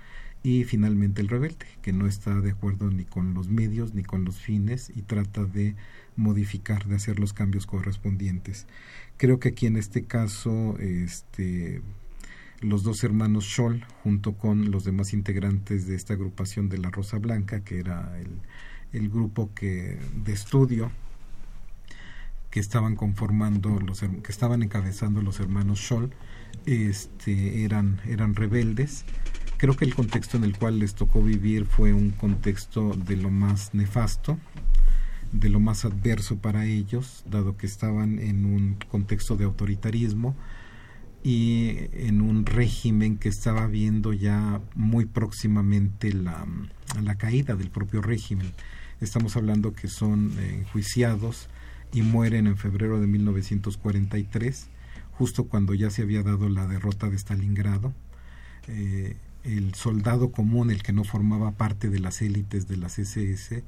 [0.42, 4.24] y finalmente el rebelde, que no está de acuerdo ni con los medios ni con
[4.24, 5.74] los fines y trata de
[6.14, 8.66] modificar, de hacer los cambios correspondientes.
[9.16, 11.82] Creo que aquí en este caso, este
[12.60, 17.18] los dos hermanos Scholl, junto con los demás integrantes de esta agrupación de la Rosa
[17.18, 18.40] Blanca, que era el,
[18.92, 20.90] el grupo que de estudio
[22.50, 26.10] que estaban conformando los que estaban encabezando los hermanos Scholl,
[26.64, 29.04] este eran eran rebeldes.
[29.58, 33.30] Creo que el contexto en el cual les tocó vivir fue un contexto de lo
[33.30, 34.38] más nefasto,
[35.32, 40.36] de lo más adverso para ellos, dado que estaban en un contexto de autoritarismo,
[41.22, 46.46] y en un régimen que estaba viendo ya muy próximamente la,
[47.02, 48.52] la caída del propio régimen.
[49.00, 51.48] Estamos hablando que son eh, enjuiciados
[51.92, 54.68] y mueren en febrero de 1943,
[55.12, 57.92] justo cuando ya se había dado la derrota de Stalingrado.
[58.68, 63.62] Eh, el soldado común, el que no formaba parte de las élites de las SS,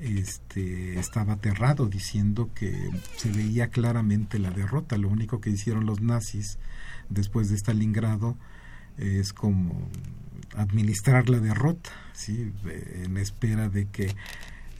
[0.00, 4.96] este, estaba aterrado diciendo que se veía claramente la derrota.
[4.96, 6.58] Lo único que hicieron los nazis
[7.08, 8.36] después de Stalingrado
[8.96, 9.88] es como
[10.56, 12.52] administrar la derrota, ¿sí?
[13.02, 14.14] en espera de que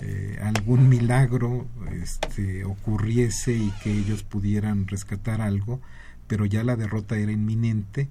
[0.00, 1.66] eh, algún milagro
[2.00, 5.80] este, ocurriese y que ellos pudieran rescatar algo,
[6.28, 8.08] pero ya la derrota era inminente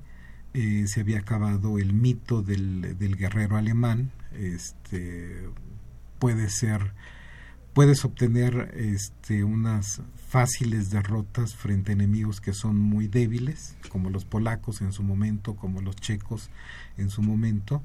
[0.54, 4.12] eh, se había acabado el mito del, guerrero alemán.
[4.34, 5.50] Este,
[6.20, 6.94] puede ser
[7.74, 14.26] puedes obtener este, unas fáciles derrotas frente a enemigos que son muy débiles, como los
[14.26, 16.50] polacos en su momento, como los checos
[16.98, 17.82] en su momento,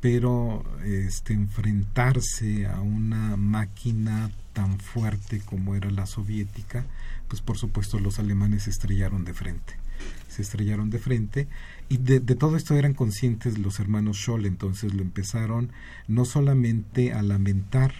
[0.00, 6.84] pero este, enfrentarse a una máquina tan fuerte como era la soviética,
[7.28, 9.81] pues por supuesto los alemanes estrellaron de frente.
[10.28, 11.48] Se estrellaron de frente
[11.88, 15.70] y de, todo esto eran conscientes los hermanos Scholl, entonces lo empezaron
[16.08, 17.92] no solamente a lamentar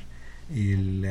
[0.54, 1.06] el,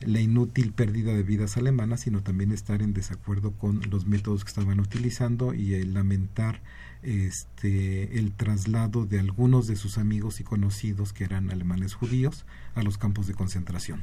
[0.00, 4.48] la inútil pérdida de vidas alemanas, sino también estar en desacuerdo con los métodos que
[4.48, 6.60] estaban utilizando y lamentar
[7.02, 12.82] este, el traslado de algunos de sus amigos y conocidos que eran alemanes judíos a
[12.82, 14.02] los campos de concentración.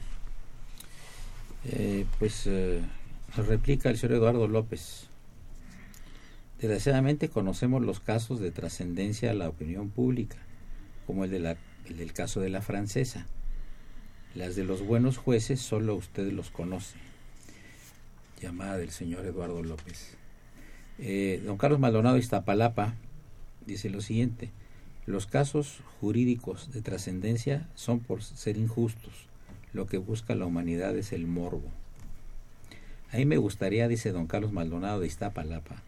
[1.65, 2.81] Eh, pues eh,
[3.35, 5.09] replica el señor Eduardo López.
[6.59, 10.37] Desgraciadamente conocemos los casos de trascendencia a la opinión pública,
[11.05, 13.27] como el, de la, el del caso de la francesa.
[14.35, 16.97] Las de los buenos jueces solo usted los conoce.
[18.41, 20.17] Llamada del señor Eduardo López.
[20.97, 22.95] Eh, don Carlos Maldonado Iztapalapa
[23.65, 24.51] dice lo siguiente.
[25.05, 29.27] Los casos jurídicos de trascendencia son por ser injustos.
[29.73, 31.69] Lo que busca la humanidad es el morbo.
[33.11, 35.83] A mí me gustaría, dice don Carlos Maldonado de Iztapalapa,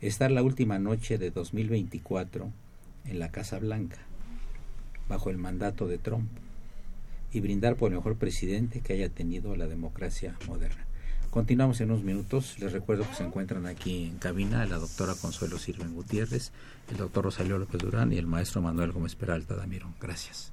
[0.00, 2.50] estar la última noche de 2024
[3.06, 3.98] en la Casa Blanca,
[5.08, 6.28] bajo el mandato de Trump,
[7.32, 10.86] y brindar por el mejor presidente que haya tenido la democracia moderna.
[11.30, 12.58] Continuamos en unos minutos.
[12.60, 16.50] Les recuerdo que se encuentran aquí en cabina la doctora Consuelo Sirven Gutiérrez,
[16.90, 19.92] el doctor Rosalio López Durán y el maestro Manuel Gómez Peralta Damiro.
[20.00, 20.52] Gracias.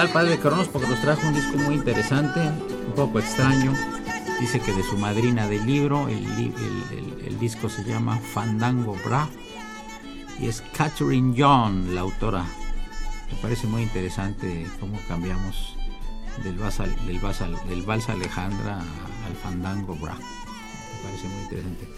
[0.00, 3.72] Al padre Cronos porque nos trajo un disco muy interesante, un poco extraño.
[4.40, 8.18] Dice que de su madrina del libro, el, li- el- el- el disco se llama
[8.18, 9.28] Fandango Bra
[10.40, 12.44] y es Catherine John, la autora.
[13.30, 15.76] Me parece muy interesante cómo cambiamos
[16.44, 20.14] del vals, al- del vals, al- del vals Alejandra al Fandango Bra.
[20.14, 21.88] Me parece muy interesante.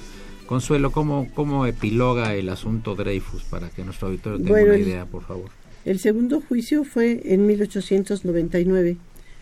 [0.46, 5.04] Consuelo, ¿cómo, ¿cómo epiloga el asunto Dreyfus para que nuestro auditorio tenga Bueno, una idea,
[5.04, 5.50] por favor?
[5.84, 8.98] El segundo juicio fue en 1899,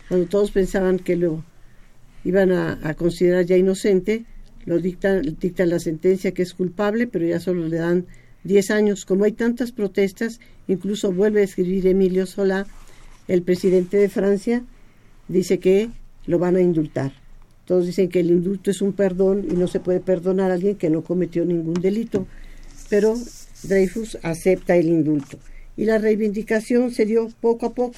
[0.07, 1.43] cuando todos pensaban que lo
[2.23, 4.25] iban a, considerar ya inocente,
[4.65, 8.05] lo dictan, dictan la sentencia que es culpable, pero ya solo le dan
[8.45, 9.05] 10 años.
[9.05, 12.67] Como hay tantas protestas, incluso vuelve a escribir Emilio Solá,
[13.27, 14.63] el presidente de Francia,
[15.27, 15.89] dice que
[16.25, 17.11] lo van a indultar.
[17.65, 20.75] Todos dicen que el indulto es un perdón y no se puede perdonar a alguien
[20.75, 22.27] que no cometió ningún delito.
[22.89, 23.13] pero
[23.63, 25.37] Dreyfus acepta el indulto.
[25.77, 27.95] Y la reivindicación se dio poco a poco.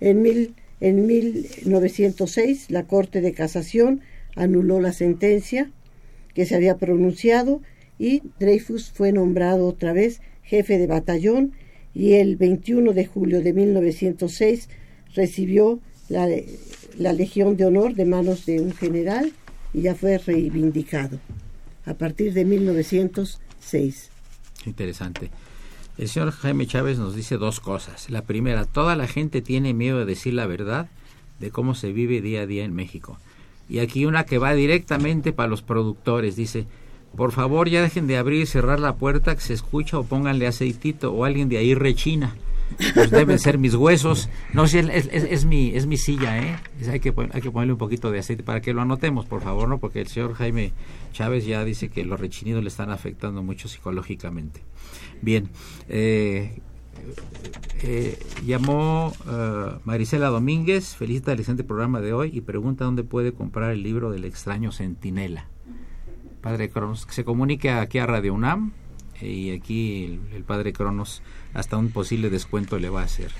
[0.00, 4.00] En, mil, en 1906 la Corte de Casación
[4.34, 5.70] anuló la sentencia
[6.34, 7.62] que se había pronunciado
[7.98, 11.52] y Dreyfus fue nombrado otra vez jefe de batallón
[11.94, 14.68] y el 21 de julio de 1906
[15.14, 16.28] recibió la,
[16.98, 19.32] la Legión de Honor de manos de un general
[19.72, 21.18] y ya fue reivindicado
[21.86, 24.10] a partir de 1906.
[24.66, 25.30] Interesante.
[25.98, 28.10] El señor Jaime Chávez nos dice dos cosas.
[28.10, 30.88] La primera, toda la gente tiene miedo de decir la verdad
[31.40, 33.18] de cómo se vive día a día en México.
[33.68, 36.36] Y aquí una que va directamente para los productores.
[36.36, 36.66] Dice,
[37.16, 40.46] por favor ya dejen de abrir y cerrar la puerta que se escucha o pónganle
[40.46, 42.36] aceitito o alguien de ahí rechina.
[42.94, 44.28] Pues deben ser mis huesos.
[44.52, 46.58] No, sí, es, es- es mi, es mi silla, ¿eh?
[46.90, 49.68] Hay, que, hay que ponerle un poquito de aceite para que lo anotemos, por favor,
[49.68, 49.78] ¿no?
[49.78, 50.72] Porque el señor Jaime
[51.12, 54.60] Chávez ya dice que los rechinidos le están afectando mucho psicológicamente.
[55.22, 55.48] Bien,
[55.88, 56.58] eh,
[57.82, 63.32] eh, llamó eh, Marisela Domínguez, felicita el excelente programa de hoy y pregunta dónde puede
[63.32, 65.46] comprar el libro del extraño Centinela.
[66.40, 68.72] Padre Cronos, que se comunique aquí a Radio UNAM
[69.20, 71.22] eh, y aquí el, el Padre Cronos
[71.54, 73.30] hasta un posible descuento le va a hacer.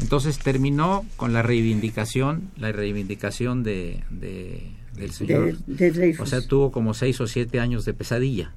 [0.00, 5.56] Entonces terminó con la reivindicación, la reivindicación de, de- del señor.
[5.66, 6.26] De, de Dreyfus.
[6.26, 8.52] O sea, tuvo como seis o siete años de pesadilla.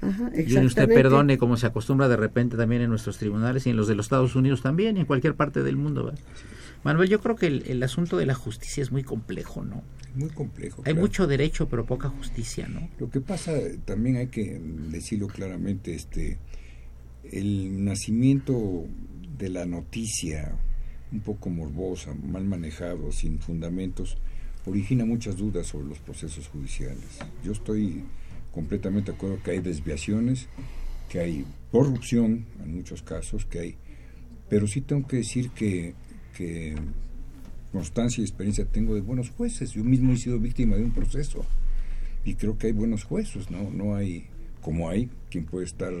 [0.00, 3.76] Ajá, Y usted perdone como se acostumbra de repente también en nuestros tribunales y en
[3.76, 6.04] los de los Estados Unidos también y en cualquier parte del mundo.
[6.04, 6.20] ¿verdad?
[6.84, 9.82] Manuel, yo creo que el, el asunto de la justicia es muy complejo, ¿no?
[10.14, 10.82] Muy complejo.
[10.86, 11.00] Hay claro.
[11.00, 12.88] mucho derecho pero poca justicia, ¿no?
[12.98, 13.52] Lo que pasa,
[13.84, 16.38] también hay que decirlo claramente, este,
[17.24, 18.84] el nacimiento
[19.38, 20.56] de la noticia
[21.12, 24.16] un poco morbosa, mal manejado, sin fundamentos,
[24.66, 27.18] origina muchas dudas sobre los procesos judiciales.
[27.44, 28.04] Yo estoy
[28.56, 30.48] completamente de acuerdo que hay desviaciones,
[31.10, 33.74] que hay corrupción en muchos casos, que hay,
[34.48, 35.94] pero sí tengo que decir que,
[37.70, 39.72] constancia y experiencia tengo de buenos jueces.
[39.72, 41.44] Yo mismo he sido víctima de un proceso
[42.24, 43.70] y creo que hay buenos jueces, ¿no?
[43.70, 44.24] No hay,
[44.62, 45.92] como hay, quien puede estar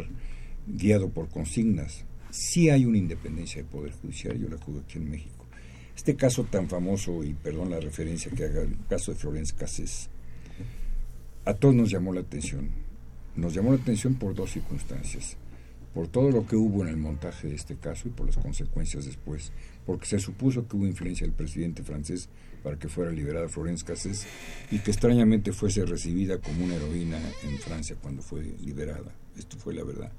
[0.66, 2.06] guiado por consignas.
[2.30, 5.44] Sí hay una independencia del Poder Judicial, yo la juzgo aquí en México.
[5.94, 10.08] Este caso tan famoso, y perdón la referencia que haga, el caso de Florence Cassés,
[11.46, 12.68] a todos nos llamó la atención.
[13.36, 15.36] Nos llamó la atención por dos circunstancias.
[15.94, 19.06] Por todo lo que hubo en el montaje de este caso y por las consecuencias
[19.06, 19.52] después.
[19.86, 22.28] Porque se supuso que hubo influencia del presidente francés
[22.64, 24.26] para que fuera liberada Florence Cassés
[24.72, 29.14] y que extrañamente fuese recibida como una heroína en Francia cuando fue liberada.
[29.38, 30.10] Esto fue la verdad.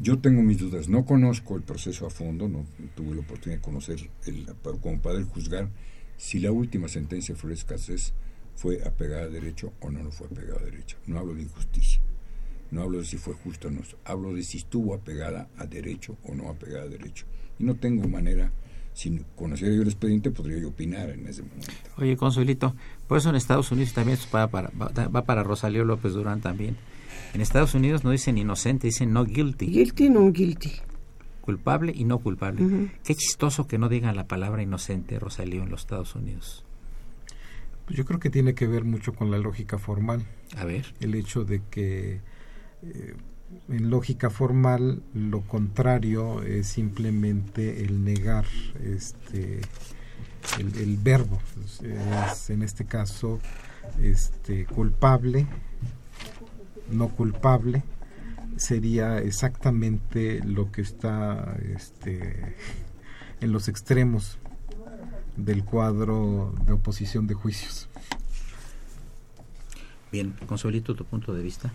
[0.00, 3.64] Yo tengo mis dudas, no conozco el proceso a fondo, no tuve la oportunidad de
[3.64, 4.46] conocer el,
[4.80, 5.68] como para juzgar
[6.16, 8.14] si la última sentencia de Flores Cassés
[8.60, 10.98] fue apegada a derecho o no lo fue apegada a derecho.
[11.06, 11.98] No hablo de injusticia,
[12.70, 16.18] no hablo de si fue justa o no, hablo de si estuvo apegada a derecho
[16.24, 17.24] o no apegada a derecho.
[17.58, 18.52] Y no tengo manera,
[18.92, 21.72] si conociera yo el expediente, podría yo opinar en ese momento.
[21.96, 22.76] Oye, Consuelito,
[23.08, 26.42] por eso en Estados Unidos también esto va para, va, va para Rosalío López Durán
[26.42, 26.76] también.
[27.32, 29.68] En Estados Unidos no dicen inocente, dicen no guilty.
[29.68, 30.72] Guilty, no guilty.
[31.40, 32.62] Culpable y no culpable.
[32.62, 32.90] Uh -huh.
[33.04, 36.66] Qué chistoso que no digan la palabra inocente, Rosalío, en los Estados Unidos.
[37.90, 40.24] Pues yo creo que tiene que ver mucho con la lógica formal.
[40.56, 40.94] A ver.
[41.00, 42.20] El hecho de que
[42.84, 43.14] eh,
[43.68, 48.44] en lógica formal lo contrario es simplemente el negar
[48.80, 49.62] este
[50.60, 51.40] el, el verbo.
[51.82, 53.40] Es, en este caso
[54.00, 55.48] este culpable
[56.92, 57.82] no culpable
[58.56, 62.54] sería exactamente lo que está este,
[63.40, 64.38] en los extremos
[65.36, 67.88] del cuadro de oposición de juicios.
[70.12, 71.72] Bien, Consuelito, tu punto de vista.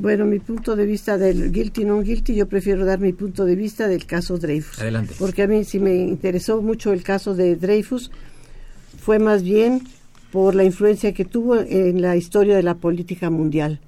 [0.00, 3.56] Bueno, mi punto de vista del guilty non guilty, yo prefiero dar mi punto de
[3.56, 4.78] vista del caso Dreyfus.
[4.78, 5.14] Adelante.
[5.18, 8.12] Porque a mí sí me interesó mucho el caso de Dreyfus,
[9.00, 9.82] fue más bien
[10.30, 13.80] por la influencia que tuvo en la historia de la política mundial,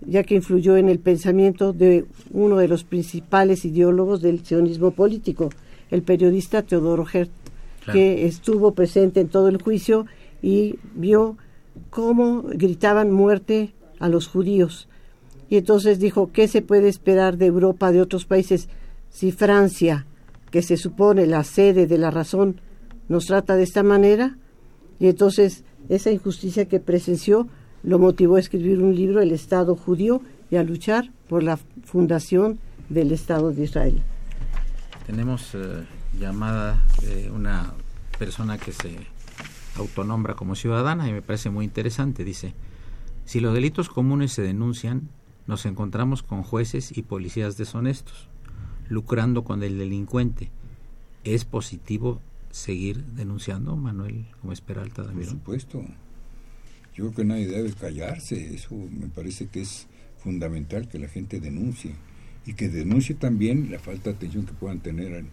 [0.00, 5.50] ya que influyó en el pensamiento de uno de los principales ideólogos del sionismo político,
[5.90, 7.30] el periodista Teodoro Hert,
[7.84, 7.92] claro.
[7.92, 10.06] que estuvo presente en todo el juicio
[10.42, 11.36] y vio
[11.90, 14.88] cómo gritaban muerte a los judíos.
[15.48, 18.68] Y entonces dijo, ¿qué se puede esperar de Europa, de otros países,
[19.10, 20.06] si Francia,
[20.50, 22.60] que se supone la sede de la razón,
[23.08, 24.38] nos trata de esta manera?
[25.00, 27.48] Y entonces esa injusticia que presenció
[27.82, 30.20] lo motivó a escribir un libro, El Estado judío,
[30.50, 34.02] y a luchar por la fundación del Estado de Israel.
[35.10, 35.84] Tenemos eh,
[36.20, 37.72] llamada eh, una
[38.16, 38.96] persona que se
[39.74, 42.22] autonombra como ciudadana y me parece muy interesante.
[42.22, 42.54] Dice,
[43.24, 45.08] si los delitos comunes se denuncian,
[45.48, 48.28] nos encontramos con jueces y policías deshonestos,
[48.88, 50.52] lucrando con el delincuente.
[51.24, 52.20] ¿Es positivo
[52.52, 55.84] seguir denunciando, Manuel Gómez Peralta Por supuesto.
[56.94, 58.54] Yo creo que nadie debe callarse.
[58.54, 59.88] Eso me parece que es
[60.18, 61.96] fundamental que la gente denuncie.
[62.46, 65.28] Y que denuncie también la falta de atención que puedan tener an-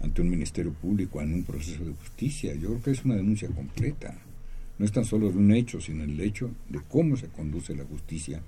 [0.00, 2.54] ante un ministerio público, en un proceso de justicia.
[2.54, 4.16] Yo creo que es una denuncia completa.
[4.78, 7.84] No es tan solo de un hecho, sino el hecho de cómo se conduce la
[7.84, 8.40] justicia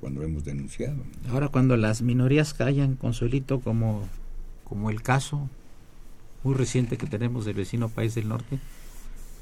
[0.00, 0.96] cuando hemos denunciado.
[1.30, 4.06] Ahora cuando las minorías callan, Consuelito, como,
[4.64, 5.48] como el caso
[6.42, 8.58] muy reciente que tenemos del vecino país del norte,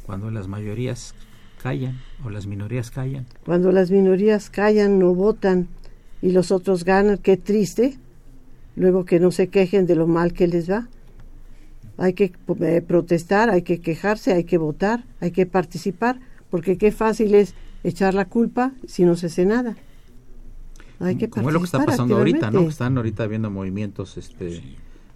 [0.07, 1.15] cuando las mayorías
[1.63, 5.69] callan o las minorías callan, Cuando las minorías callan, no votan
[6.23, 7.99] y los otros ganan, qué triste.
[8.79, 10.89] Luego que no se quejen de lo mal que les va.
[11.97, 16.93] Hay que eh, protestar, hay que quejarse, hay que votar, hay que participar, porque qué
[16.93, 19.77] fácil es echar la culpa si no se hace nada.
[21.01, 22.69] Hay que como es lo que está pasando ahorita, ¿no?
[22.69, 24.63] Están ahorita viendo movimientos este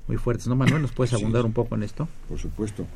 [0.09, 0.83] muy fuertes, ¿no, Manuel?
[0.83, 1.17] ¿Nos puedes Sí.
[1.17, 2.09] abundar un poco en esto?
[2.29, 2.87] Por supuesto.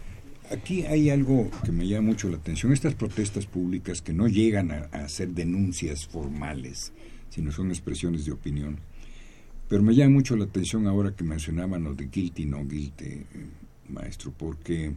[0.50, 2.72] Aquí hay algo que me llama mucho la atención.
[2.72, 6.92] Estas protestas públicas que no llegan a, a ser denuncias formales,
[7.30, 8.78] sino son expresiones de opinión.
[9.68, 13.26] Pero me llama mucho la atención ahora que mencionaban lo de guilty, no guilty, eh,
[13.88, 14.92] maestro, porque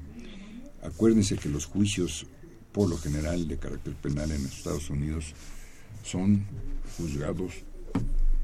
[0.84, 2.28] acuérdense que los juicios,
[2.72, 5.34] por lo general, de carácter penal en Estados Unidos
[6.04, 6.46] son
[6.98, 7.64] juzgados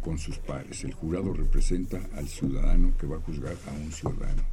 [0.01, 0.83] con sus pares.
[0.83, 4.43] El jurado representa al ciudadano que va a juzgar a un ciudadano.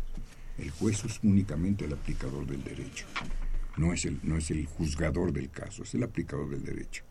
[0.58, 3.06] El juez es únicamente el aplicador del derecho.
[3.78, 7.04] No es el, no es el juzgador del caso, es el aplicador del derecho.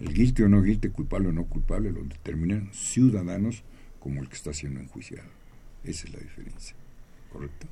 [0.00, 3.62] El guilty o no guilty, culpable o no culpable, lo determinan ciudadanos
[4.00, 5.28] como el que está siendo enjuiciado.
[5.84, 6.74] Esa es la diferencia.
[7.32, 7.66] ¿Correcto?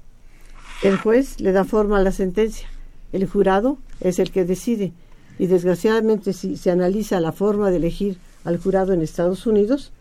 [0.83, 2.69] El juez le da forma a la sentencia.
[3.13, 4.93] El jurado es el que decide.
[5.39, 9.93] Y desgraciadamente, si se analiza la forma de elegir al jurado en Estados Unidos,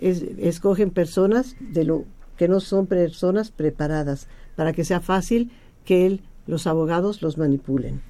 [0.00, 2.04] es- escogen personas de lo
[2.36, 4.26] que no son personas preparadas
[4.56, 5.50] para que sea fácil
[5.84, 8.00] que el- los abogados los manipulen.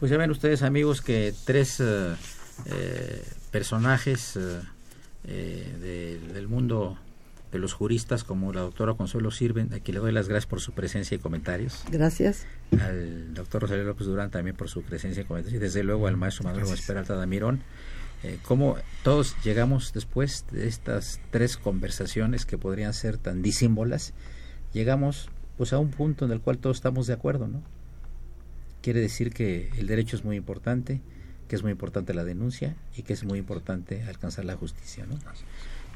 [0.00, 2.14] Pues ya ven ustedes, amigos, que tres eh,
[2.66, 4.60] eh, personajes eh,
[5.24, 6.98] eh, de- del mundo
[7.52, 10.60] de los juristas, como la doctora Consuelo Sirven, a quien le doy las gracias por
[10.60, 12.46] su presencia y comentarios, Gracias.
[12.80, 16.16] al doctor Rosario López Durán también por su presencia y comentarios, y desde luego al
[16.16, 17.62] maestro Manuel Gómez Peralta Damirón.
[18.22, 24.12] Eh, cómo todos llegamos después de estas tres conversaciones que podrían ser tan disímbolas,
[24.74, 27.62] llegamos pues a un punto en el cual todos estamos de acuerdo, ¿no?
[28.82, 31.00] quiere decir que el derecho es muy importante,
[31.50, 35.04] que es muy importante la denuncia y que es muy importante alcanzar la justicia.
[35.04, 35.16] ¿no?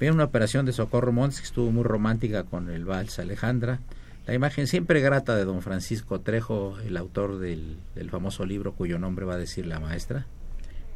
[0.00, 3.78] Viene una operación de Socorro Montes que estuvo muy romántica con el vals Alejandra.
[4.26, 8.98] La imagen siempre grata de don Francisco Trejo, el autor del, del famoso libro cuyo
[8.98, 10.26] nombre va a decir la maestra.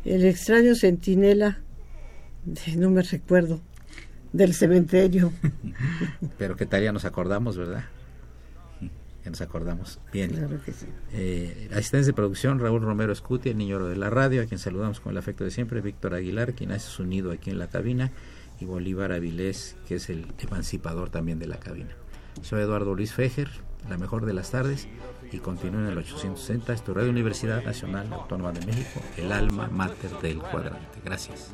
[0.05, 1.59] El extraño centinela,
[2.45, 3.61] de- no me recuerdo,
[4.33, 5.33] del cementerio.
[6.39, 7.85] Pero que tal ya nos acordamos, ¿verdad?
[9.31, 10.01] Nos acordamos.
[10.13, 10.31] Bien.
[10.31, 10.87] Claro que sí.
[11.13, 14.59] Eh, asistencia de producción, Raúl Romero Escuti, el niño oro de la radio, a quien
[14.59, 17.69] saludamos con el afecto de siempre, Víctor Aguilar, quien hace su nido aquí en la
[17.69, 18.11] cabina,
[18.61, 21.95] y Bolívar Avilés, que es el emancipador también de la cabina.
[22.43, 23.49] Soy Eduardo Luis Fejer,
[23.89, 24.89] la mejor de las tardes,
[25.33, 29.69] y continúo en el 860, esto es Radio Universidad Nacional Autónoma de México, el alma
[29.69, 31.01] mater del cuadrante.
[31.05, 31.53] Gracias.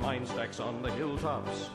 [0.00, 1.68] Mine stacks on the hilltops,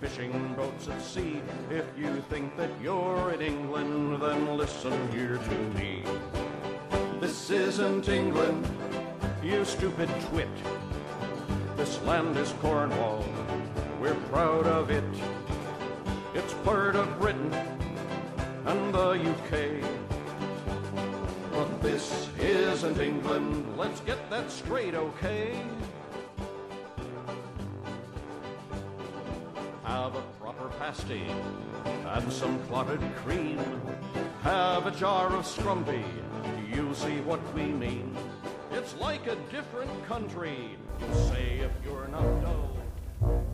[0.00, 1.40] fishing boats at sea.
[1.70, 6.02] If you think that you're in England, then listen here to me.
[7.20, 8.66] This isn't England,
[9.42, 10.48] you stupid twit.
[11.76, 13.24] This land is Cornwall,
[14.00, 15.04] we're proud of it.
[16.34, 17.50] It's part of Britain
[18.66, 19.82] and the UK.
[21.52, 23.76] But this isn't England.
[23.76, 25.60] Let's get that straight, okay?
[29.84, 31.26] Have a proper pasty
[31.84, 33.58] and some clotted cream.
[34.42, 36.02] Have a jar of scrumpy.
[36.74, 38.16] You'll see what we mean.
[38.72, 40.76] It's like a different country.
[41.28, 43.53] Say if you're not dull.